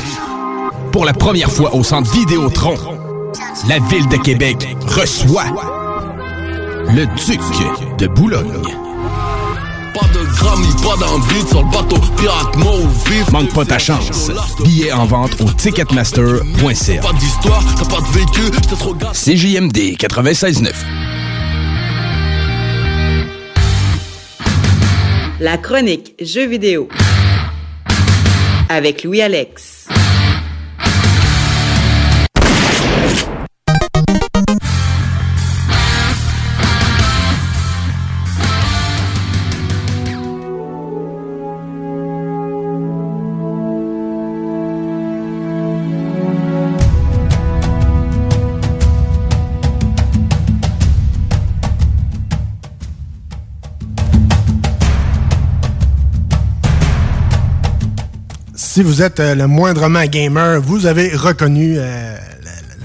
[0.90, 2.74] Pour la première fois au centre Vidéotron,
[3.68, 5.44] la ville de Québec reçoit
[6.88, 7.40] le duc
[7.98, 8.91] de Boulogne.
[10.42, 13.30] Pas de grammy, pas d'envie sur le bateau pirate mot vif.
[13.32, 14.30] Manque pas ta chance.
[14.64, 17.02] Billets en vente au ticketmaster.ca.
[17.02, 19.12] Pas d'histoire, t'as pas de vécu, j'étais trop gars.
[19.12, 20.72] CJMD 96.9.
[25.40, 26.88] La chronique Jeux vidéo
[28.68, 29.91] avec Louis-Alex.
[58.72, 62.16] Si vous êtes euh, le moindrement gamer, vous avez reconnu euh,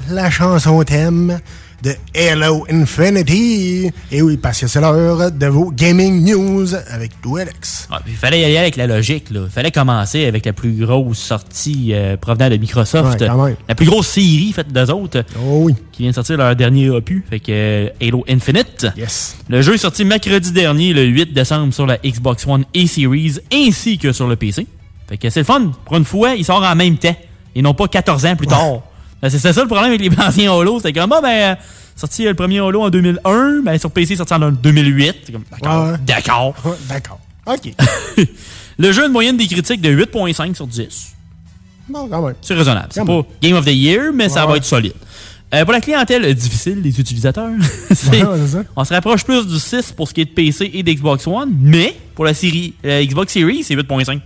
[0.09, 1.39] la, la chanson thème
[1.81, 3.89] de Halo Infinity.
[4.11, 7.87] Et oui, parce que c'est l'heure de vos gaming news avec Alex.
[7.89, 9.29] Ah, il fallait y aller avec la logique.
[9.29, 9.43] Là.
[9.45, 13.21] Il fallait commencer avec la plus grosse sortie euh, provenant de Microsoft.
[13.21, 13.55] Ouais.
[13.69, 15.23] La plus grosse série faite d'eux autres.
[15.41, 17.23] Oh Qui vient de sortir leur dernier opus.
[17.29, 18.87] Fait que euh, Halo Infinite.
[18.97, 19.37] Yes.
[19.47, 23.37] Le jeu est sorti mercredi dernier, le 8 décembre, sur la Xbox One et Series,
[23.53, 24.67] ainsi que sur le PC.
[25.07, 25.71] Fait que c'est le fun.
[25.85, 27.15] Pour une fois, il sort en même temps.
[27.55, 28.81] Et non pas 14 ans plus tard.
[29.21, 30.79] Ben, C'est ça le problème avec les anciens Halo.
[30.81, 31.57] C'est comme, ah, ben,
[31.95, 35.15] sorti euh, le premier Halo en 2001, ben, sur PC, sorti en 2008.
[35.23, 35.85] C'est comme, d'accord.
[35.87, 35.97] Ouais.
[36.05, 36.55] D'accord.
[36.65, 37.19] Ouais, D'accord.
[37.45, 37.73] OK.
[38.79, 41.15] Le jeu a une moyenne des critiques de 8.5 sur 10.
[41.89, 42.35] Bon, quand même.
[42.41, 42.89] C'est raisonnable.
[42.91, 44.93] C'est pas Game of the Year, mais ça va être solide.
[45.53, 47.49] Euh, pour la clientèle difficile des utilisateurs,
[47.89, 48.63] c'est ça.
[48.75, 51.55] on se rapproche plus du 6 pour ce qui est de PC et d'Xbox One,
[51.61, 54.19] mais pour la série euh, Xbox Series, c'est 8.5.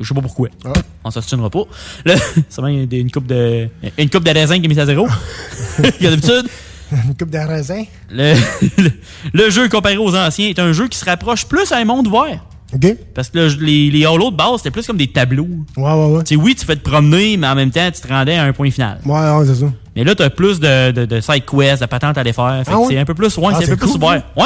[0.00, 0.48] Je sais pas pourquoi.
[0.64, 0.72] Ah.
[1.04, 1.64] On s'obstinera pas.
[2.04, 2.14] Là,
[2.48, 3.68] c'est vraiment une une coupe de
[3.98, 5.06] une coupe de raisin qui est mise à zéro.
[5.76, 6.48] Comme d'habitude.
[6.92, 7.84] Une coupe de raisin.
[8.10, 8.34] Le,
[8.82, 8.90] le,
[9.32, 12.08] le jeu comparé aux anciens est un jeu qui se rapproche plus à un monde
[12.08, 12.44] ouvert.
[12.74, 12.96] OK.
[13.14, 15.48] Parce que le- les, les de base, c'était plus comme des tableaux.
[15.76, 16.36] Ouais, ouais, ouais.
[16.36, 18.70] Oui, tu fais te promener, mais en même temps, tu te rendais à un point
[18.70, 19.00] final.
[19.04, 19.66] Ouais, ouais, c'est ça.
[19.96, 22.62] Mais là, t'as plus de, de, de side quests, de patentes à aller faire.
[22.66, 22.86] Ah ouais?
[22.88, 24.22] c'est un peu plus, ouais, Ah, c'est un peu plus ouvert.
[24.36, 24.44] Ouais.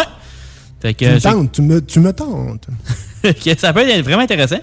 [0.80, 2.66] Fait que, Tu me tentes, tu me, tu me tentes.
[3.58, 4.60] ça peut être vraiment intéressant.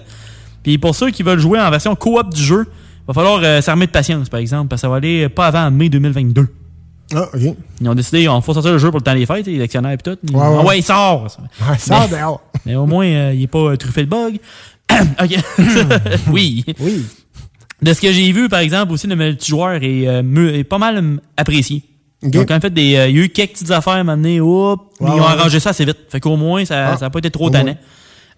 [0.62, 2.66] Puis pour ceux qui veulent jouer en version coop du jeu,
[3.06, 5.70] va falloir euh, s'armer de patience, par exemple, parce que ça va aller pas avant
[5.70, 6.46] mai 2022.
[7.14, 7.40] Ah, OK.
[7.80, 9.92] Ils ont décidé, on faut sortir le jeu pour le temps des fêtes, les actionnaires
[9.92, 10.16] et tout.
[10.22, 10.56] Ils- Ouais, ouais.
[10.60, 11.24] Ah ouais, il sort!
[11.68, 12.40] Ouais, sort Mais- dehors.
[12.64, 14.38] Mais au moins, euh, il est pas euh, truffé de bugs.
[15.22, 15.36] OK.
[16.32, 16.64] oui.
[16.80, 17.04] Oui.
[17.82, 20.96] De ce que j'ai vu, par exemple, aussi, le multijoueur est, euh, est pas mal
[20.98, 21.82] euh, apprécié.
[22.22, 22.30] OK.
[22.32, 22.82] Ils ont quand même fait des.
[22.82, 25.84] il y a eu quelques petites affaires à mais Ouais, ils ont arrangé ça assez
[25.84, 25.98] vite.
[26.08, 27.64] Fait qu'au moins, ça Ah, n'a pas été trop tannant.
[27.64, 27.74] moins.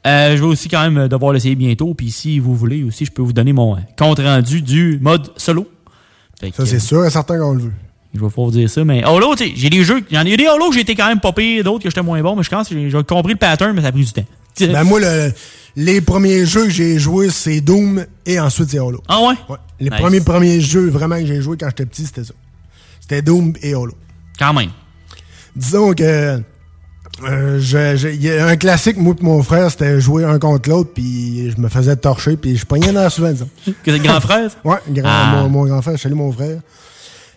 [0.06, 1.94] Euh, je vais aussi quand même euh, devoir l'essayer bientôt.
[1.94, 5.30] Puis si vous voulez aussi, je peux vous donner mon euh, compte rendu du mode
[5.36, 5.66] solo.
[6.40, 7.72] Fait Ça, c'est sûr et certain qu'on le veut.
[8.14, 8.84] je vais pouvoir vous dire ça.
[8.84, 10.04] Mais Holo, tu sais, j'ai des jeux.
[10.10, 11.88] Il y en a des Holo que j'ai été quand même pas pire, d'autres que
[11.90, 12.36] j'étais moins bon.
[12.36, 14.24] Mais je pense que j'ai compris le pattern, mais ça a pris du temps.
[14.60, 15.32] Ben, moi, le-
[15.76, 19.02] les premiers jeux que j'ai joués, c'est Doom et ensuite c'est Halo.
[19.08, 19.34] Ah ouais?
[19.80, 19.98] Les Nice.
[19.98, 22.34] premiers premiers jeux vraiment que j'ai joués quand j'étais petit, c'était ça.
[23.00, 23.94] C'était Doom et Halo.
[24.38, 24.70] Quand même.
[25.56, 26.40] Disons que
[27.22, 27.60] euh,
[28.12, 31.50] il y a un classique, moi et mon frère, c'était jouer un contre l'autre, puis
[31.50, 33.48] je me faisais torcher, puis je pognais dans la souvent, disons.
[33.66, 34.50] Que c'est le grand frère?
[34.64, 35.36] Ouais, grand- Ah.
[35.42, 36.58] mon, mon grand frère, salut mon frère.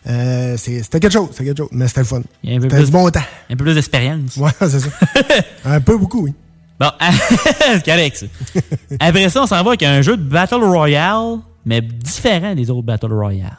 [0.10, 2.22] Euh, c'est- c'était quelque chose, c'était quelque chose, mais c'était le fun.
[2.44, 3.20] Il y a un peu C'était plus- du bon temps.
[3.50, 4.36] Un peu plus d'expérience.
[4.38, 4.88] Ouais, c'est ça.
[5.66, 6.34] un peu beaucoup, oui.
[6.80, 6.90] Bon,
[7.60, 8.60] c'est correct, ça.
[9.00, 12.84] Après ça, on s'en va avec un jeu de Battle Royale, mais différent des autres
[12.84, 13.58] Battle Royale.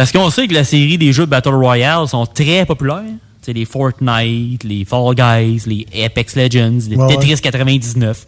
[0.00, 3.02] Parce qu'on sait que la série des jeux de Battle Royale sont très populaires.
[3.42, 7.36] C'est les Fortnite, les Fall Guys, les Apex Legends, les Ouais, Tetris ouais.
[7.38, 8.26] 99.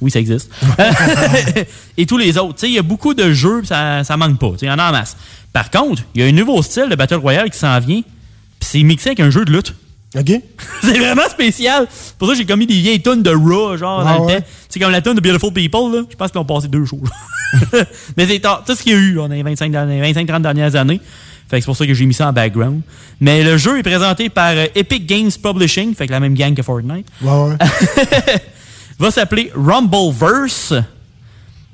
[0.00, 0.50] Oui, ça existe.
[1.98, 2.54] Et tous les autres.
[2.54, 4.52] Tu sais, Il y a beaucoup de jeux, ça, ça manque pas.
[4.52, 5.14] Tu sais, Il y en a en masse.
[5.52, 8.00] Par contre, il y a un nouveau style de Battle Royale qui s'en vient.
[8.00, 9.74] Puis c'est mixé avec un jeu de lutte.
[10.16, 10.40] OK?
[10.82, 11.86] c'est vraiment spécial.
[11.90, 14.34] C'est pour ça que j'ai commis des vieilles tonnes de Raw, genre, Ah dans ouais?
[14.36, 14.46] le temps.
[14.68, 16.02] C'est comme la tonne de Beautiful People, là.
[16.08, 17.04] Je pense qu'ils ont passé deux jours.
[18.16, 21.00] Mais c'est tout ce qu'il y a eu dans les 25-30 dernières années.
[21.48, 22.80] Fait que c'est pour ça que j'ai mis ça en background.
[23.20, 26.54] Mais le jeu est présenté par euh, Epic Games Publishing, fait que la même gang
[26.54, 27.06] que Fortnite.
[27.20, 27.56] Ouais, ouais.
[28.98, 30.72] va s'appeler Rumbleverse.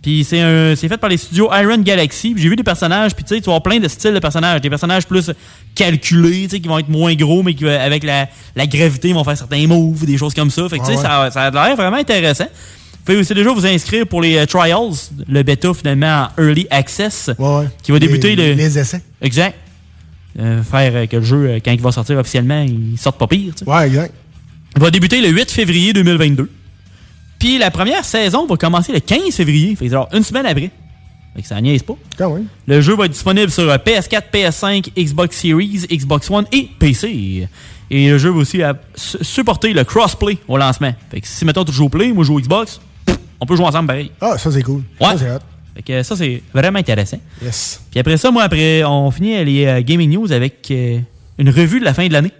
[0.02, 2.34] Puis c'est un- c'est fait par les studios Iron Galaxy.
[2.36, 4.60] J'ai vu des personnages, puis tu sais, tu vas avoir plein de styles de personnages.
[4.62, 5.30] Des personnages plus
[5.74, 9.12] calculés, tu sais, qui vont être moins gros, mais qui, euh, avec la, la gravité,
[9.12, 10.68] vont faire certains moves, des choses comme ça.
[10.68, 12.44] Fait que tu sais, Ouais, ça, ça a l'air vraiment intéressant.
[12.44, 14.92] Vous pouvez aussi déjà vous inscrire pour les euh, trials,
[15.28, 17.30] le bêta finalement en early access,
[17.82, 18.54] qui va débuter Les- le.
[18.54, 19.02] les essais.
[19.20, 19.56] Exact.
[20.38, 23.52] Euh, faire euh, que le jeu, quand il va sortir officiellement, il sorte pas pire.
[23.54, 23.70] tu sais.
[23.70, 24.14] Ouais, exact.
[24.76, 26.48] Il va débuter le 8 février 2022.
[27.40, 29.74] Puis la première saison va commencer le 15 février.
[29.74, 30.70] Fait que genre une semaine après.
[31.34, 31.96] Fait que ça niaise pas.
[32.18, 32.46] Quand même.
[32.68, 37.48] Le jeu va être disponible sur euh, PS4, PS5, Xbox Series, Xbox One et PC.
[37.92, 40.92] Et le jeu va aussi euh, su- supporter le crossplay au lancement.
[41.10, 42.80] Fait que si mettons tu joues au Play, moi je joue au Xbox,
[43.40, 44.12] on peut jouer ensemble pareil.
[44.20, 44.82] Ah, ça c'est cool.
[45.00, 45.06] Ouais.
[45.12, 45.38] Ça c'est hot.
[45.76, 47.18] Fait que ça c'est vraiment intéressant.
[47.42, 47.80] Yes.
[47.90, 50.98] Puis après ça, moi après, on finit les euh, gaming news avec euh,
[51.38, 52.32] une revue de la fin de l'année.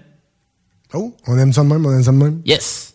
[0.93, 2.41] Oh, on aime ça de même, on aime ça de même.
[2.45, 2.90] Yes.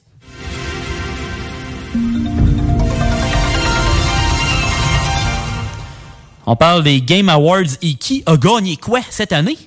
[6.47, 9.57] On parle des Game Awards et qui a gagné quoi cette année?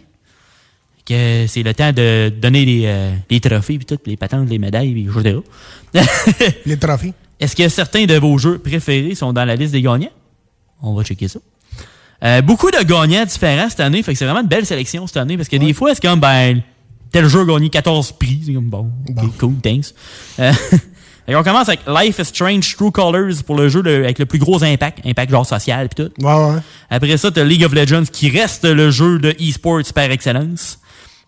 [1.04, 4.48] Que c'est le temps de donner les, euh, les trophées, puis tout, puis les patentes,
[4.48, 5.38] les médailles, puis etc.
[6.66, 7.14] les trophées.
[7.40, 10.10] Est-ce que certains de vos jeux préférés sont dans la liste des gagnants?
[10.82, 11.40] On va checker ça.
[12.24, 15.16] Euh, beaucoup de gagnants différents cette année, fait que c'est vraiment une belle sélection cette
[15.16, 16.62] année, parce que des fois, c'est comme, ben,
[17.10, 18.90] tel jeu a gagné 14 prix, c'est comme, bon,
[19.38, 19.94] cool, thanks.
[20.38, 20.52] Euh,
[21.32, 24.26] fait on commence avec Life is Strange True Colors pour le jeu de- avec le
[24.26, 26.10] plus gros impact, impact genre social pis tout.
[26.24, 26.60] Ouais, ouais.
[26.90, 30.78] Après ça, t'as League of Legends qui reste le jeu de e-sports par excellence.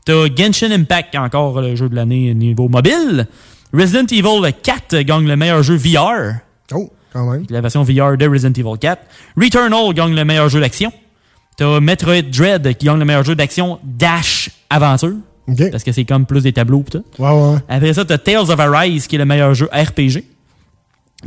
[0.05, 3.27] T'as Genshin Impact, encore le jeu de l'année niveau mobile.
[3.73, 6.37] Resident Evil 4 gagne le meilleur jeu VR.
[6.73, 7.45] Oh, quand même.
[7.51, 9.03] La version VR de Resident Evil 4.
[9.37, 10.93] Returnal gagne le meilleur jeu d'action.
[11.57, 15.17] T'as Metroid Dread qui gagne le meilleur jeu d'action Dash Aventure.
[15.71, 17.05] Parce que c'est comme plus des tableaux pis tout.
[17.19, 17.59] Ouais, ouais.
[17.69, 20.25] Après ça, t'as Tales of Arise qui est le meilleur jeu RPG.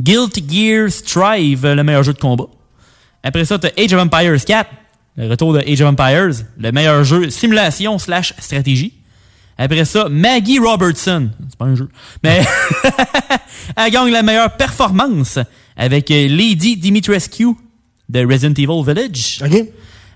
[0.00, 2.46] Guilty Gear Strive, le meilleur jeu de combat.
[3.22, 4.70] Après ça, t'as Age of Empires 4,
[5.16, 8.92] le retour de Age of Empires, le meilleur jeu simulation slash stratégie.
[9.56, 11.88] Après ça, Maggie Robertson, c'est pas un jeu,
[12.24, 12.42] mais
[13.76, 15.38] elle gagne la meilleure performance
[15.76, 17.46] avec euh, Lady Dimitrescu
[18.08, 19.38] de Resident Evil Village.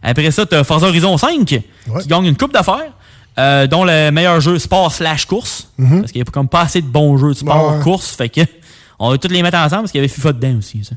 [0.02, 1.60] Après ça, t'as Forza Horizon 5 qui
[2.08, 2.92] gagne une coupe d'affaires.
[3.38, 5.68] Euh, dont le meilleur jeu sport slash course.
[5.78, 6.00] Mhm.
[6.00, 8.16] Parce qu'il n'y a comme pas assez de bons jeux de sport Ouais, course.
[8.16, 8.40] Fait que
[8.98, 10.82] on va tous les mettre ensemble parce qu'il y avait FIFA dedans aussi.
[10.84, 10.96] ça.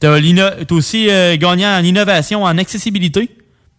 [0.00, 3.30] T'as l'ino- t'as aussi euh, gagnant en innovation, en accessibilité.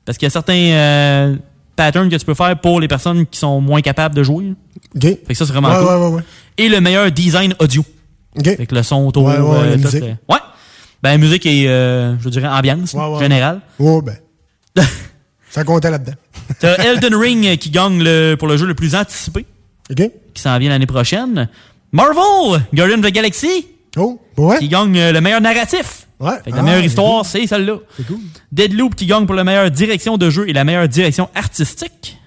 [0.06, 1.36] Parce qu'il y a certains euh,
[1.76, 4.54] patterns que tu peux faire pour les personnes qui sont moins capables de jouer.
[5.02, 5.86] Fait que ça, c'est vraiment Ouais, cool.
[5.88, 6.24] ouais, ouais, ouais.
[6.58, 7.84] Et le meilleur design audio.
[8.44, 9.26] Fait que le son autour.
[9.26, 10.04] Ouais, euh, musique.
[10.04, 10.40] euh, ouais.
[11.02, 13.20] Ben, musique et, euh, je dirais, ambiance, Ouais, ouais.
[13.20, 13.60] générale.
[13.80, 14.16] Oh, ben.
[15.50, 16.14] ça comptait là-dedans.
[16.60, 19.46] T'as Elden Ring euh, qui gagne le, pour le jeu le plus anticipé.
[20.34, 21.50] Qui s'en vient l'année prochaine.
[21.92, 23.68] Marvel, Guardian of the Galaxy.
[23.98, 24.58] Oh, ouais.
[24.60, 26.08] Qui gagne euh, le meilleur narratif.
[26.20, 26.32] Ouais.
[26.44, 27.76] Fait que la Ah, meilleure c'est histoire, c'est celle-là.
[27.98, 28.18] C'est cool.
[28.52, 32.18] Deadloop qui gagne pour la meilleure direction de jeu et la meilleure direction artistique.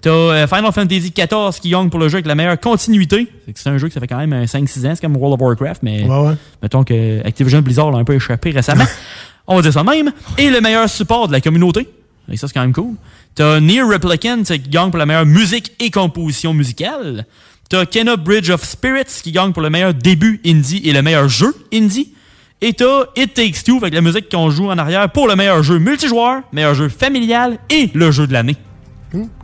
[0.00, 3.28] T'as euh, Final Fantasy XIV qui gagne pour le jeu avec la meilleure continuité.
[3.54, 5.46] C'est un jeu que ça fait quand même euh, 5-6 ans, c'est comme World of
[5.46, 6.34] Warcraft, mais Ouais, ouais.
[6.62, 8.84] mettons que Activision Blizzard l'a un peu échappé récemment.
[9.46, 10.10] On va dire ça même.
[10.38, 11.86] Et le meilleur support de la communauté.
[12.30, 12.94] Et ça, c'est quand même cool.
[13.34, 17.26] T'as Near Replicant qui gagne pour la meilleure musique et composition musicale.
[17.68, 21.28] T'as Kena Bridge of Spirits qui gagne pour le meilleur début indie et le meilleur
[21.28, 22.12] jeu indie.
[22.60, 25.62] Et t'as It Takes Two avec la musique qu'on joue en arrière pour le meilleur
[25.62, 28.56] jeu multijoueur, meilleur jeu familial et le jeu de l'année.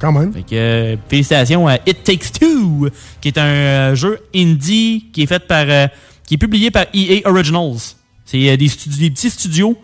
[0.01, 0.33] Quand même.
[0.33, 2.89] Fait que, euh, félicitations à It Takes Two,
[3.21, 5.87] qui est un euh, jeu indie qui est fait par, euh,
[6.27, 7.95] qui est publié par EA Originals.
[8.25, 9.77] C'est euh, des petits studios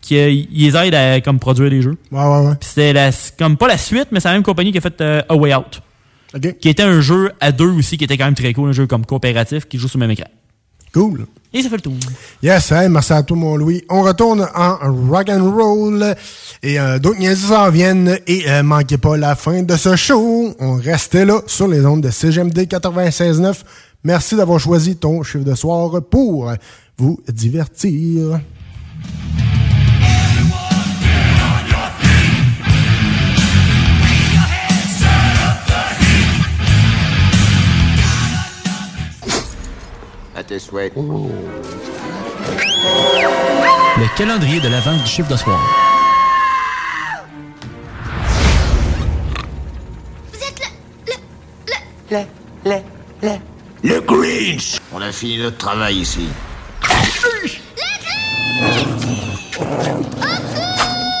[0.00, 1.96] qui euh, les aident à comme produire des jeux.
[2.10, 2.54] Ouais, ouais, ouais.
[2.58, 5.00] Puis c'était la, comme pas la suite, mais c'est la même compagnie qui a fait
[5.00, 5.82] euh, A Way Out.
[6.60, 8.86] Qui était un jeu à deux aussi, qui était quand même très cool, un jeu
[8.86, 10.28] comme coopératif qui joue sur le même écran.
[10.92, 11.26] Cool.
[11.52, 11.94] Et ça fait le tour.
[12.42, 13.82] Yes, hey, merci à toi, mon Louis.
[13.88, 14.76] On retourne en
[15.08, 16.14] rock and roll
[16.62, 20.54] et euh, d'autres niaises s'en viennent et euh, manquez pas la fin de ce show.
[20.60, 23.62] On restait là sur les ondes de CGMD 96.9.
[24.04, 26.52] Merci d'avoir choisi ton chiffre de soir pour
[26.96, 28.40] vous divertir.
[40.58, 40.92] Souhaits.
[43.96, 45.60] Le calendrier de la vente du chiffre de soir.
[52.10, 52.24] Le,
[52.64, 52.76] le,
[53.22, 53.30] le.
[53.82, 56.28] Le Grinch On a fini notre travail ici.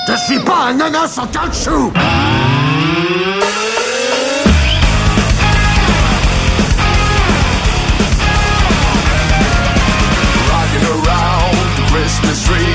[0.08, 1.92] Je suis pas un ananas en caoutchouc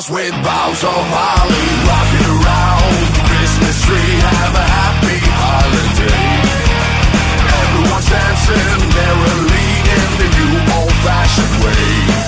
[0.00, 4.16] Dolls with boughs of holly Rocking around Christmas tree.
[4.32, 6.40] Have a happy holiday.
[7.60, 12.19] Everyone's dancing merrily In the new old-fashioned way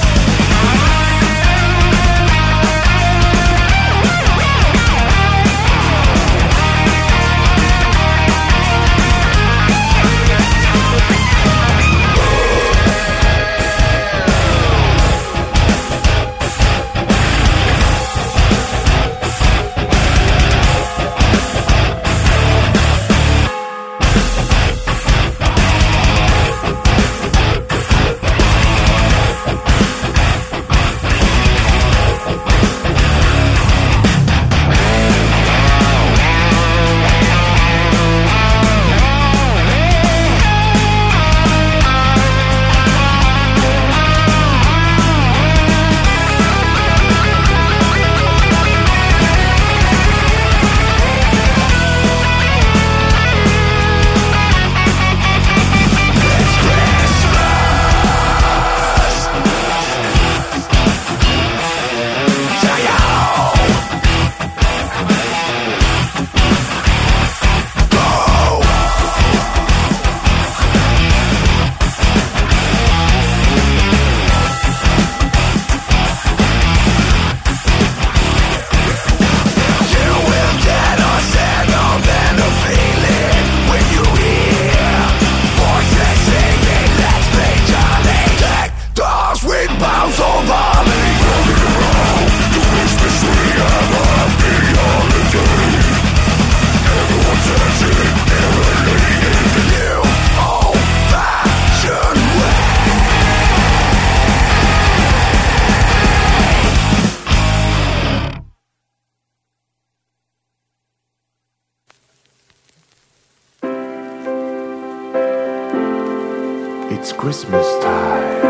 [117.02, 118.42] It's Christmas time.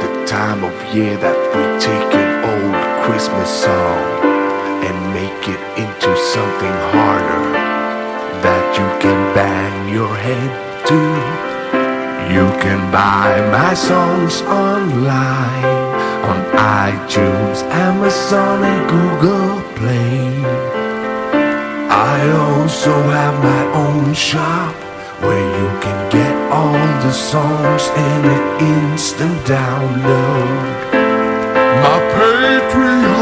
[0.00, 4.00] The time of year that we take an old Christmas song
[4.88, 7.44] and make it into something harder
[8.40, 10.50] that you can bang your head
[10.88, 11.00] to.
[12.32, 15.92] You can buy my songs online
[16.24, 16.38] on
[16.88, 20.40] iTunes, Amazon, and Google Play.
[21.92, 22.16] I
[22.48, 24.81] also have my own shop
[25.22, 26.72] where you can get all
[27.06, 28.44] the songs in an
[28.74, 30.92] instant download.
[31.82, 33.21] My Patreon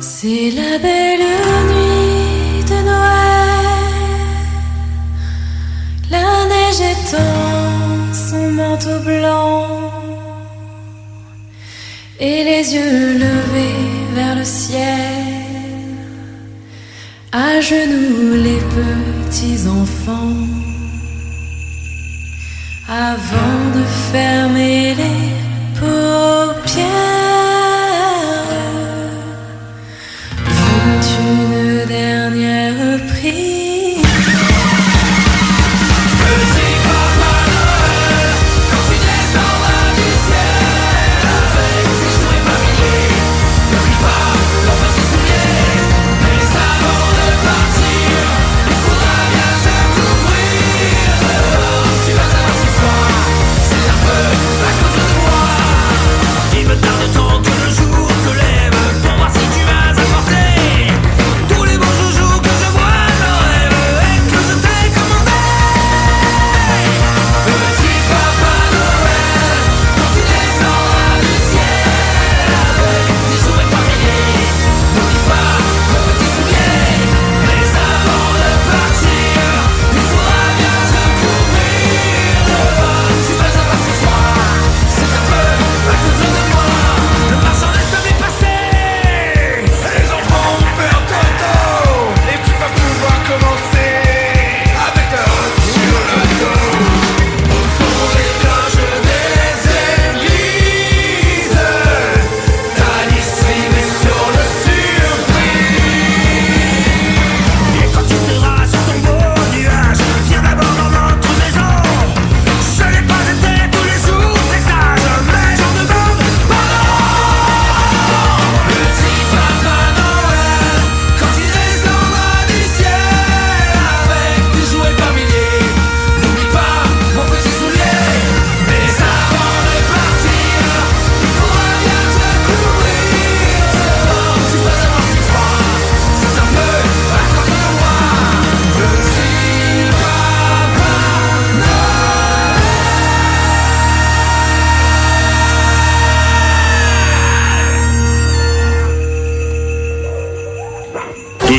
[0.00, 1.28] C'est la belle
[1.70, 4.44] nuit de Noël.
[6.10, 9.92] La neige étend son manteau blanc.
[12.18, 14.82] Et les yeux levés vers le ciel.
[17.30, 20.43] À genoux les petits enfants.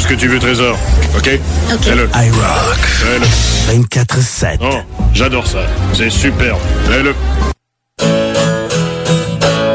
[0.06, 0.78] Ce que tu veux, Trésor.
[1.18, 1.30] OK?
[1.74, 1.82] OK.
[1.82, 2.04] Fais-le.
[2.04, 2.78] iRock.
[2.78, 3.86] Fais-le.
[3.88, 4.58] 24-7.
[4.62, 4.76] Oh,
[5.14, 5.66] j'adore ça.
[5.94, 6.60] C'est superbe.
[6.88, 7.16] Fais-le.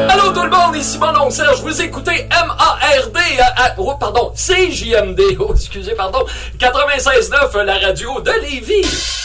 [0.09, 4.31] Allô tout le monde, ici mon nom Serge, vous écoutez M-A-R-D, euh, euh, oh, pardon,
[4.33, 6.25] C-J-M-D, oh, excusez, pardon,
[6.59, 9.20] 96.9, la radio de Lévis.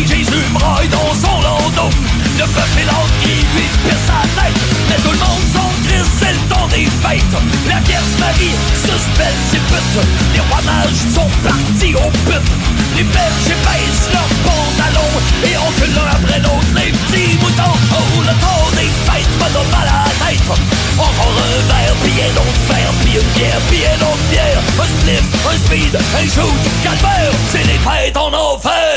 [0.00, 1.90] Petit Jésus braille dans son landau.
[2.38, 4.56] Le bœuf et l'âne qui lui pisse sa tête.
[4.88, 7.36] Mais tout le monde s'en crisse, c'est le temps des fêtes.
[7.68, 10.00] La Vierge Marie suspend ses putes.
[10.32, 12.50] Les rois mages sont partis au pute.
[12.96, 17.76] Les bergers baissent leurs pantalons et on que l'un après l'autre les petits moutons.
[17.92, 20.48] Oh, le temps des fêtes me donne mal à la tête.
[20.96, 24.60] Encore un verre, puis un autre verre, puis une bière, puis un autre bière.
[24.80, 28.96] Un spliff, un speed, un shoot, calvaire, c'est les fêtes en enfer.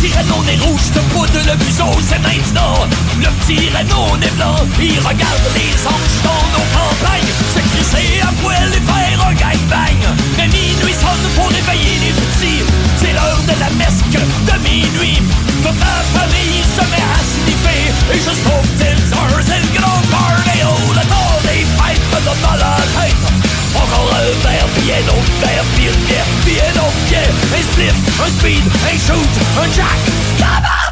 [0.00, 2.88] Petit Renault est rouge, te poudre le museau, c'est maintenant.
[3.18, 7.32] Le petit Renault est blanc, il regarde les anges dans nos campagnes.
[7.52, 10.00] C'est crissé à poil et faire un gang-bang.
[10.38, 12.64] Mais minuit sonne pour réveiller les petits.
[12.96, 15.20] C'est l'heure de la messe que de minuit.
[15.62, 17.92] Toute la famille se met à sniffer.
[18.14, 22.40] Et jusqu'aux petites heures, c'est le grand party Oh, le temps des fêtes me donne
[22.42, 23.39] mal la tête
[23.76, 27.62] encore un verre, puis un autre verre, puis une bière, puis un autre bière Un
[27.62, 29.28] spliff, un speed, un shoot,
[29.58, 29.98] un jack
[30.38, 30.89] Tabarnak!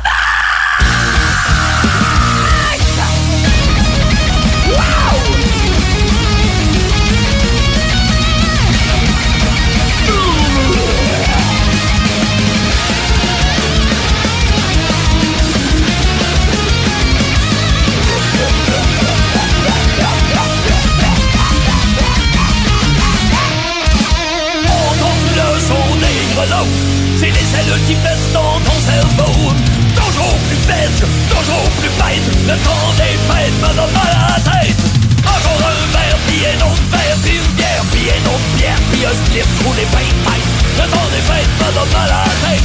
[27.58, 29.52] C'est cellules qui pèsent dans ton cerveau
[29.96, 34.50] Toujours plus belge, toujours plus bête Le temps des fêtes me donne mal à la
[34.50, 34.78] tête.
[35.26, 39.04] Encore un verre, puis un autre verre, puis une bière, puis un autre bière, puis
[39.04, 40.48] un slip les peintes tête
[40.78, 42.64] Le temps des fêtes me donne mal à la tête.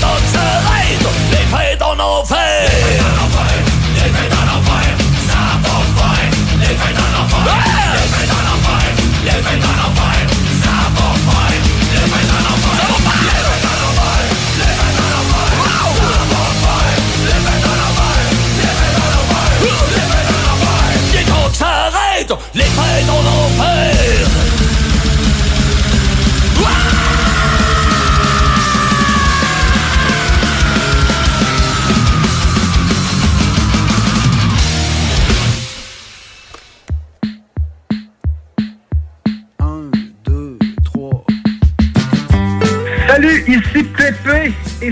[0.00, 3.33] Temps que ça arrête, les fêtes en enfer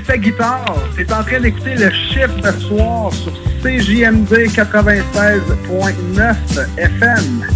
[0.07, 0.77] Sa guitare.
[0.97, 6.35] T'es en train d'écouter le chiffre de soir sur CJMD 96.9
[6.77, 7.47] FM.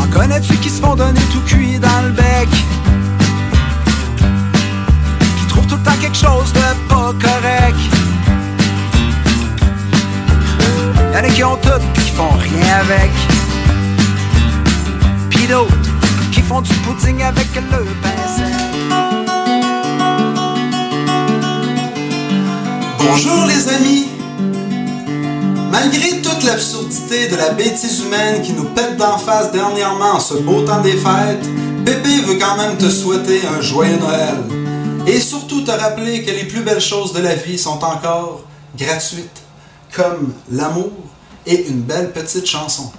[0.00, 2.48] En connais-tu qui se font donner tout cuit dans le bec?
[5.38, 7.76] Qui trouvent tout le temps quelque chose de pas correct?
[11.12, 13.10] Y'en a qui ont tout pis qui font rien avec.
[15.30, 15.90] Pis d'autres
[16.32, 18.53] qui font du pudding avec le pain
[23.06, 24.06] Bonjour les amis!
[25.70, 30.34] Malgré toute l'absurdité de la bêtise humaine qui nous pète d'en face dernièrement en ce
[30.34, 31.46] beau temps des fêtes,
[31.84, 34.36] Pépé veut quand même te souhaiter un joyeux Noël.
[35.06, 38.44] Et surtout te rappeler que les plus belles choses de la vie sont encore
[38.78, 39.42] gratuites,
[39.94, 40.92] comme l'amour
[41.46, 42.90] et une belle petite chanson.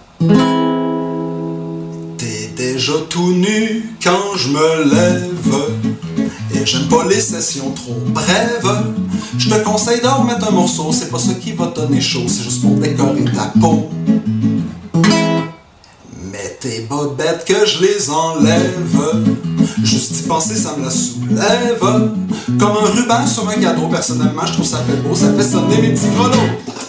[2.20, 6.15] T'es déjà tout nu quand je me lève.
[6.64, 8.84] J'aime pas les sessions trop brèves.
[9.38, 12.44] Je te conseille d'en remettre un morceau, c'est pas ça qui va donner chaud, c'est
[12.44, 13.90] juste pour décorer ta peau.
[16.32, 19.24] Mais tes bobettes que je les enlève.
[19.84, 21.80] Juste y penser, ça me la soulève.
[22.60, 25.82] Comme un ruban sur un cadeau, personnellement, je trouve ça fait beau, ça fait sonner
[25.82, 26.85] mes petits grelots.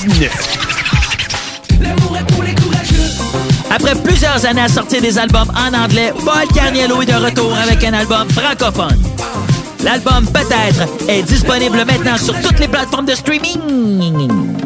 [0.00, 0.30] 96.9.
[3.70, 7.84] Après plusieurs années à sortir des albums en anglais, Paul Carniello est de retour avec
[7.84, 8.98] un album francophone.
[9.84, 14.56] L'album Peut-être est disponible maintenant sur toutes les plateformes de streaming.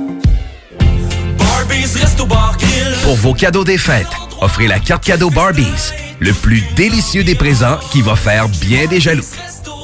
[3.02, 4.06] Pour vos cadeaux des fêtes,
[4.40, 9.00] offrez la carte cadeau Barbies, le plus délicieux des présents qui va faire bien des
[9.00, 9.24] jaloux.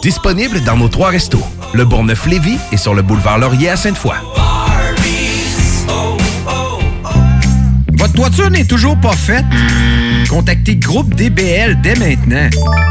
[0.03, 1.45] Disponible dans nos trois restos,
[1.75, 4.17] le Bourgneuf-Lévis et sur le boulevard Laurier à Sainte-Foy.
[8.11, 9.45] Votre toiture n'est toujours pas faite?
[10.29, 12.51] Contactez Groupe DBL dès maintenant.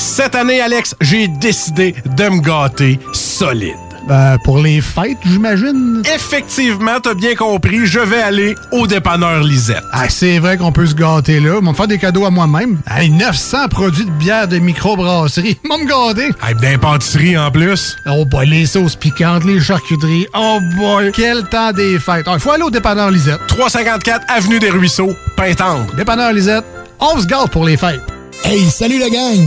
[0.00, 3.76] Cette année, Alex, j'ai décidé de me gâter solide.
[4.08, 6.02] Ben, pour les fêtes, j'imagine.
[6.14, 9.84] Effectivement, t'as bien compris, je vais aller au dépanneur Lisette.
[9.92, 11.56] Ah, c'est vrai qu'on peut se gâter là.
[11.60, 12.80] Ils vont me faire des cadeaux à moi-même.
[12.90, 15.58] Hey, 900 produits de bière de microbrasserie.
[15.64, 16.30] Ils vont me gâter.
[16.42, 17.94] Hey, d'impantisserie en plus.
[18.06, 20.26] Oh boy, les sauces piquantes, les charcuteries.
[20.34, 22.24] Oh boy, quel temps des fêtes.
[22.32, 23.46] Il faut aller au dépanneur Lisette.
[23.48, 25.94] 354 Avenue des Ruisseaux, Pintendre.
[25.94, 26.64] Dépanneur Lisette,
[26.98, 28.00] on se gâte pour les fêtes.
[28.44, 29.46] Hey, salut la gang!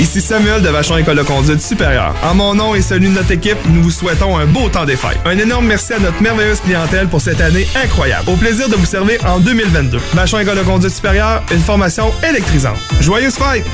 [0.00, 2.14] Ici Samuel de Vachon École de conduite supérieure.
[2.22, 4.96] En mon nom et celui de notre équipe, nous vous souhaitons un beau temps des
[4.96, 5.18] fêtes.
[5.24, 8.28] Un énorme merci à notre merveilleuse clientèle pour cette année incroyable.
[8.28, 9.98] Au plaisir de vous servir en 2022.
[10.12, 12.76] Vachon École de conduite supérieure, une formation électrisante.
[13.00, 13.64] Joyeuses fêtes!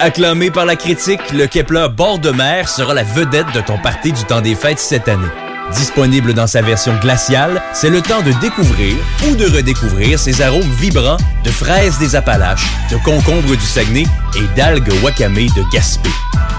[0.00, 4.12] Acclamé par la critique, le Kepler bord de mer sera la vedette de ton party
[4.12, 5.28] du temps des fêtes cette année.
[5.72, 8.96] Disponible dans sa version glaciale, c'est le temps de découvrir
[9.26, 14.56] ou de redécouvrir ses arômes vibrants de fraises des Appalaches, de concombres du Saguenay et
[14.56, 16.10] d'algues wakame de Gaspé.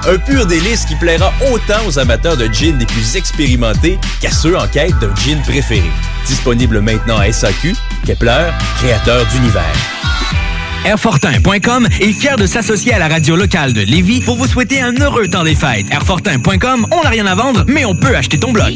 [0.08, 4.58] Un pur délice qui plaira autant aux amateurs de gin les plus expérimentés qu'à ceux
[4.58, 5.90] en quête d'un gin préféré.
[6.28, 7.76] Disponible maintenant à SAQ,
[8.06, 8.50] Kepler,
[8.80, 10.05] créateur d'univers.
[10.86, 14.94] Airfortin.com est fier de s'associer à la radio locale de Lévis pour vous souhaiter un
[14.94, 15.88] heureux temps des fêtes.
[15.92, 18.76] Airfortin.com, on n'a rien à vendre, mais on peut acheter ton bloc.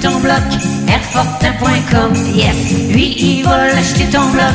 [0.00, 0.40] Ton bloc,
[0.88, 2.54] Airfortin.com, yes.
[2.90, 4.54] Lui, il va l'acheter ton bloc,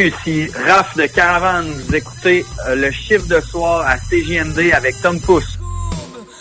[0.00, 1.70] Ici Raph de Caravane.
[1.72, 5.58] Vous écoutez euh, le chiffre de soir à CJMD avec Tom Pousse.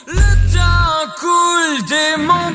[0.07, 1.83] temps coule
[2.19, 2.53] mon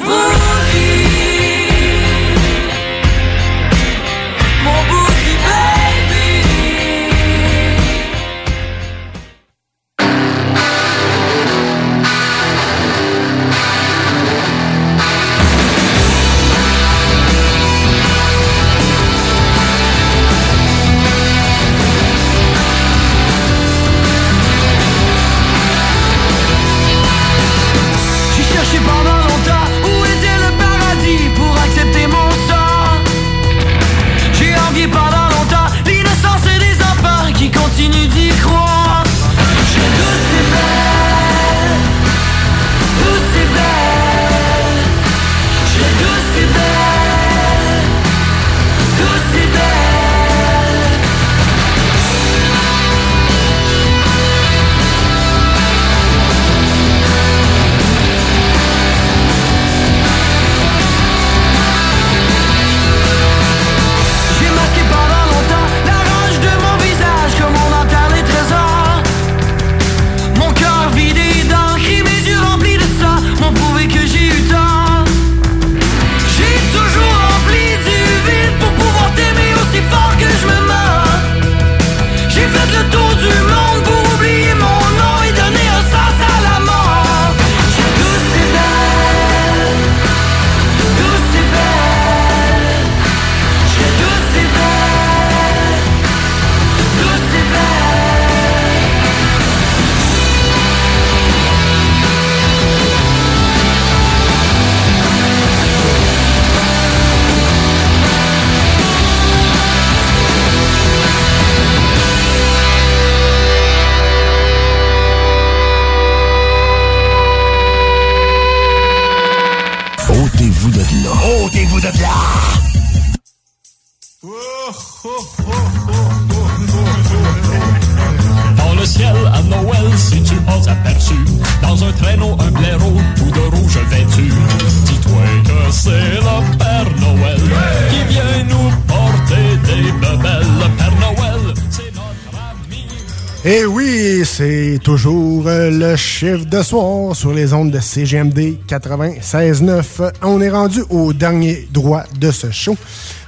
[146.15, 150.12] chiffre de soir sur les ondes de CGMD 96.9.
[150.23, 152.77] On est rendu au dernier droit de ce show.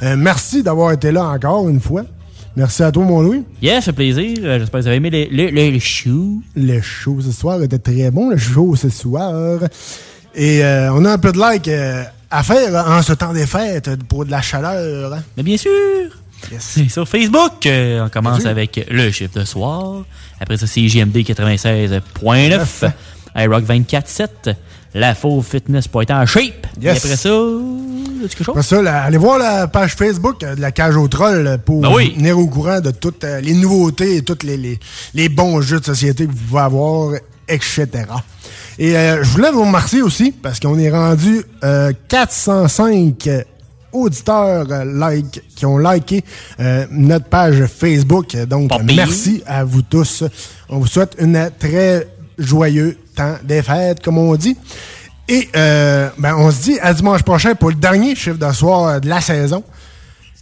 [0.04, 2.02] Euh, merci d'avoir été là encore une fois.
[2.54, 3.42] Merci à toi, mon Louis.
[3.60, 4.38] Yeah, ça fait plaisir.
[4.42, 6.40] Euh, J'espère que vous avez aimé le, le, le, le show.
[6.54, 9.58] Le show ce soir était très bon, le show ce soir.
[10.36, 13.46] Et euh, on a un peu de like euh, à faire en ce temps des
[13.46, 15.12] fêtes pour de la chaleur.
[15.12, 15.22] hein.
[15.36, 15.72] Mais bien sûr.
[16.88, 17.66] Sur Facebook.
[17.66, 20.04] euh, on commence avec le chiffre de soir.
[20.40, 22.90] Après ça, c'est JMD 96.9.
[23.36, 24.54] iRock 24.7.
[24.94, 26.66] La Faux Fitness pour être en shape.
[26.80, 27.04] Et Yes.
[27.04, 28.48] après ça, as-tu quelque chose?
[28.56, 31.82] Après ça, allez voir la page Facebook euh, de la cage au troll euh, pour
[31.82, 32.14] Ben oui.
[32.16, 34.78] venir au courant de toutes les nouveautés et tous les, les,
[35.12, 37.12] les bons jeux de société que vous pouvez avoir,
[37.46, 37.86] etc.
[38.78, 43.28] Et euh, je voulais vous remercier aussi parce qu'on est rendu euh, 405
[44.04, 46.24] auditeurs euh, like, qui ont liké
[46.60, 48.36] euh, notre page Facebook.
[48.48, 50.24] Donc, merci à vous tous.
[50.68, 52.06] On vous souhaite une très
[52.38, 54.56] joyeux temps des fêtes, comme on dit.
[55.28, 59.00] Et euh, ben, on se dit à dimanche prochain pour le dernier chiffre de soir
[59.00, 59.64] de la saison.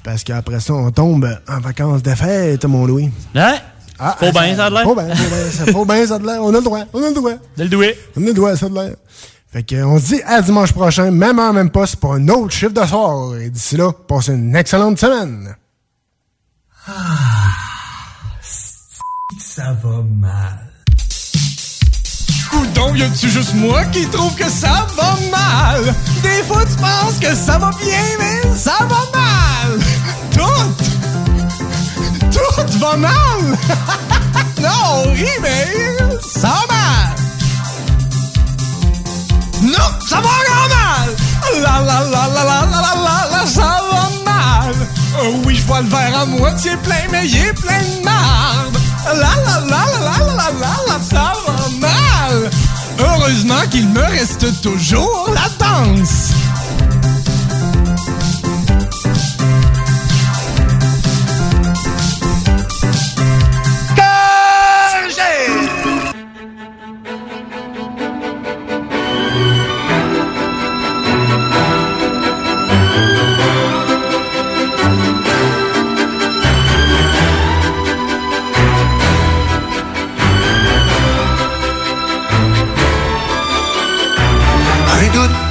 [0.02, 3.10] Parce qu'après ça, on tombe en vacances de fête, mon Louis.
[3.34, 3.54] Hein?
[3.98, 4.84] Ah, Faut bien, ça a de l'air.
[4.84, 6.42] Faut bien, ça- a de l'air.
[6.42, 7.32] On a le droit, on a le droit.
[7.56, 7.96] De le douer.
[8.16, 8.94] On a le droit, ça a de l'air.
[9.54, 12.50] Fait que, on se dit à dimanche prochain, même heure, même poste, pour un autre
[12.50, 13.36] chiffre de soir.
[13.36, 15.54] Et d'ici là, passez une excellente semaine.
[19.38, 20.72] Ça va mal.
[22.50, 25.94] Coudon, y a-tu juste moi qui trouve que ça va mal?
[26.20, 29.78] Des fois, tu penses que ça va bien, mais ça va mal!
[30.32, 30.84] Tout!
[32.32, 33.12] Tout va mal!
[34.60, 35.68] non, on rit, mais
[36.20, 37.03] ça va mal!
[39.76, 41.16] Non, ça va mal.
[41.62, 44.74] La la la la la la la la, ça va mal.
[45.20, 48.78] Oh oui, je vois le verre à moitié plein, mais il est plein de marde.
[49.06, 52.50] La la la la la la la la, ça va mal.
[52.98, 56.30] Heureusement qu'il me reste toujours la danse.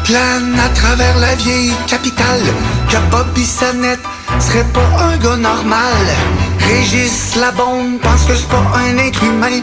[0.04, 2.42] Plane à travers la vieille capitale
[2.90, 4.00] que Bobby Sannette
[4.40, 6.06] serait pas un gars normal.
[6.60, 9.62] Régis la bombe pense que c'est pas un être humain.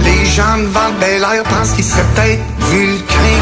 [0.00, 3.38] Les gens devant Bel Air pensent qu'il serait peut-être vulcain.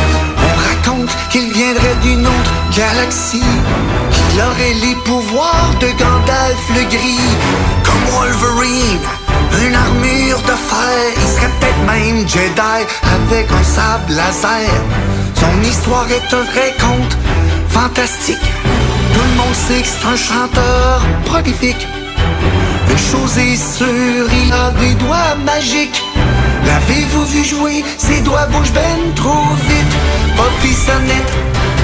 [0.47, 3.55] On raconte qu'il viendrait d'une autre galaxie,
[4.13, 7.31] qu'il aurait les pouvoirs de Gandalf le Gris,
[7.85, 8.99] comme Wolverine.
[9.67, 14.71] Une armure de fer, il serait peut-être même Jedi avec un sable laser.
[15.41, 17.17] Son histoire est un vrai conte
[17.69, 18.47] fantastique.
[19.15, 21.87] Tout le monde sait que c'est un chanteur prolifique.
[22.91, 26.03] Une chose est sûre, il a des doigts magiques.
[26.67, 27.85] L'avez-vous vu jouer?
[27.97, 29.95] Ses doigts bougent ben trop vite.
[30.37, 31.33] Bobby Sonnette,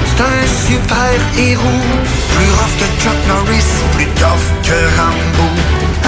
[0.05, 1.83] c'est un super héros.
[2.35, 5.47] Plus rough que Chuck Norris, plus tough que Rambo.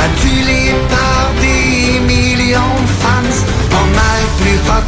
[0.06, 3.38] Adulé par des millions de fans,
[3.72, 4.88] pas mal plus hot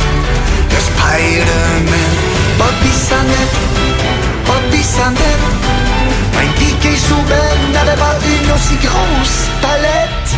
[0.69, 2.18] que Spider-Man.
[2.59, 3.69] Bobby Sonnette.
[6.41, 10.29] Un piqué sous Ben n'avait pas une aussi grosse palette.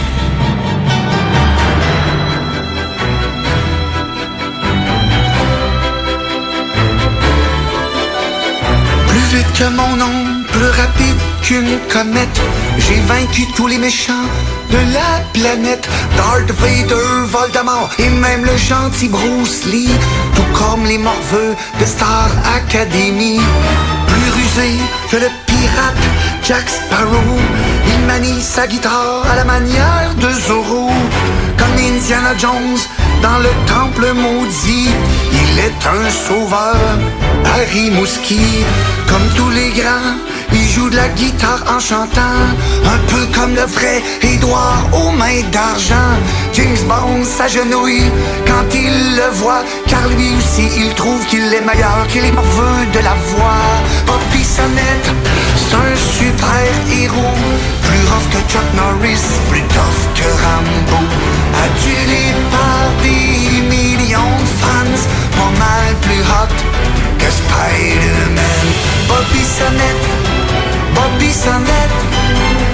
[9.08, 12.42] Plus vite que mon ombre, plus rapide qu'une comète.
[12.78, 14.28] J'ai vaincu tous les méchants
[14.72, 15.88] de la planète.
[16.18, 19.90] Darth Vader, Voldemort et même le gentil Bruce Lee.
[20.36, 23.40] Tout comme les morveux de Star Academy.
[24.08, 24.72] Plus rusé
[25.10, 26.04] que le pirate
[26.44, 27.38] Jack Sparrow.
[27.88, 30.90] Il manie sa guitare à la manière de Zorro.
[31.58, 32.80] Comme Indiana Jones
[33.22, 34.90] dans le temple maudit.
[35.34, 36.78] Il est un sauveur,
[37.54, 38.42] Harry Mouski.
[39.08, 40.16] Comme tous les grands,
[40.54, 42.42] il joue de la guitare en chantant.
[42.86, 46.14] Un peu comme le vrai Édouard aux mains d'argent.
[46.54, 48.12] James Bond s'agenouille
[48.46, 49.64] quand il le voit.
[49.88, 53.68] Car lui aussi, il trouve qu'il est meilleur que les morveux de la voix.
[54.08, 55.10] Bobby Sonnette,
[55.56, 57.38] c'est un super héros.
[57.84, 61.04] Plus rough que Chuck Norris, plus tough que Rambo.
[61.64, 65.02] Adulé par des millions de fans,
[65.38, 66.71] pas mal plus hot
[67.22, 68.66] que Spider-Man.
[69.08, 70.08] Bobby Sonnette,
[70.96, 72.02] Bobby Sonnette.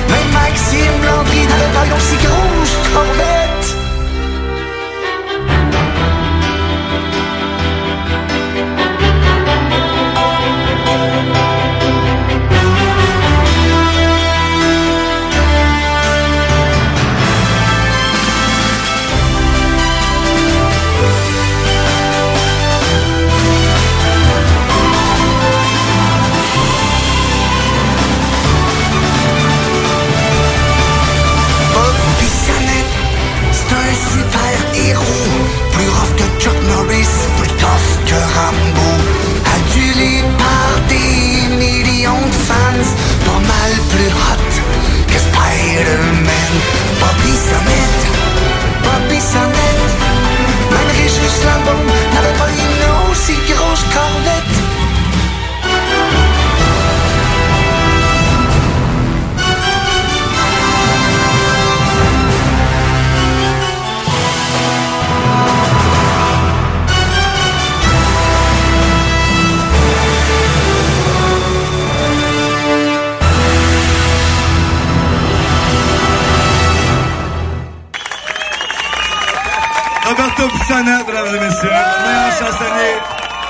[0.09, 3.36] Même Maxime Landry n'avait pas une aussi grosse corvette.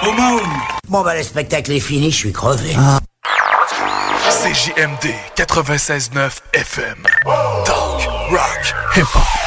[0.03, 0.41] Au monde.
[0.87, 2.75] Bon, bah, le spectacle est fini, je suis crevé.
[4.29, 7.03] CJMD 96.9 FM.
[7.65, 9.46] Talk, rock, hip-hop.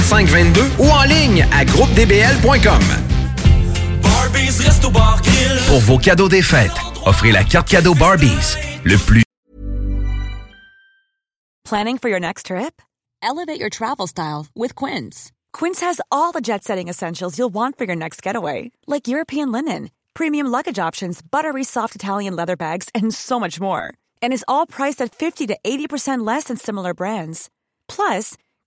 [0.01, 2.81] 2522 ou en ligne à groupedbl.com.
[5.67, 6.71] Pour vos cadeaux des fêtes,
[7.05, 9.23] offrez la carte cadeau Barbies, le plus
[11.63, 12.81] Planning for your next trip?
[13.23, 15.31] Elevate your travel style with Quince.
[15.53, 19.53] Quince has all the jet setting essentials you'll want for your next getaway, like European
[19.53, 23.93] linen, premium luggage options, buttery soft Italian leather bags, and so much more.
[24.21, 27.49] And is all priced at 50 to 80% less than similar brands.
[27.87, 28.35] Plus,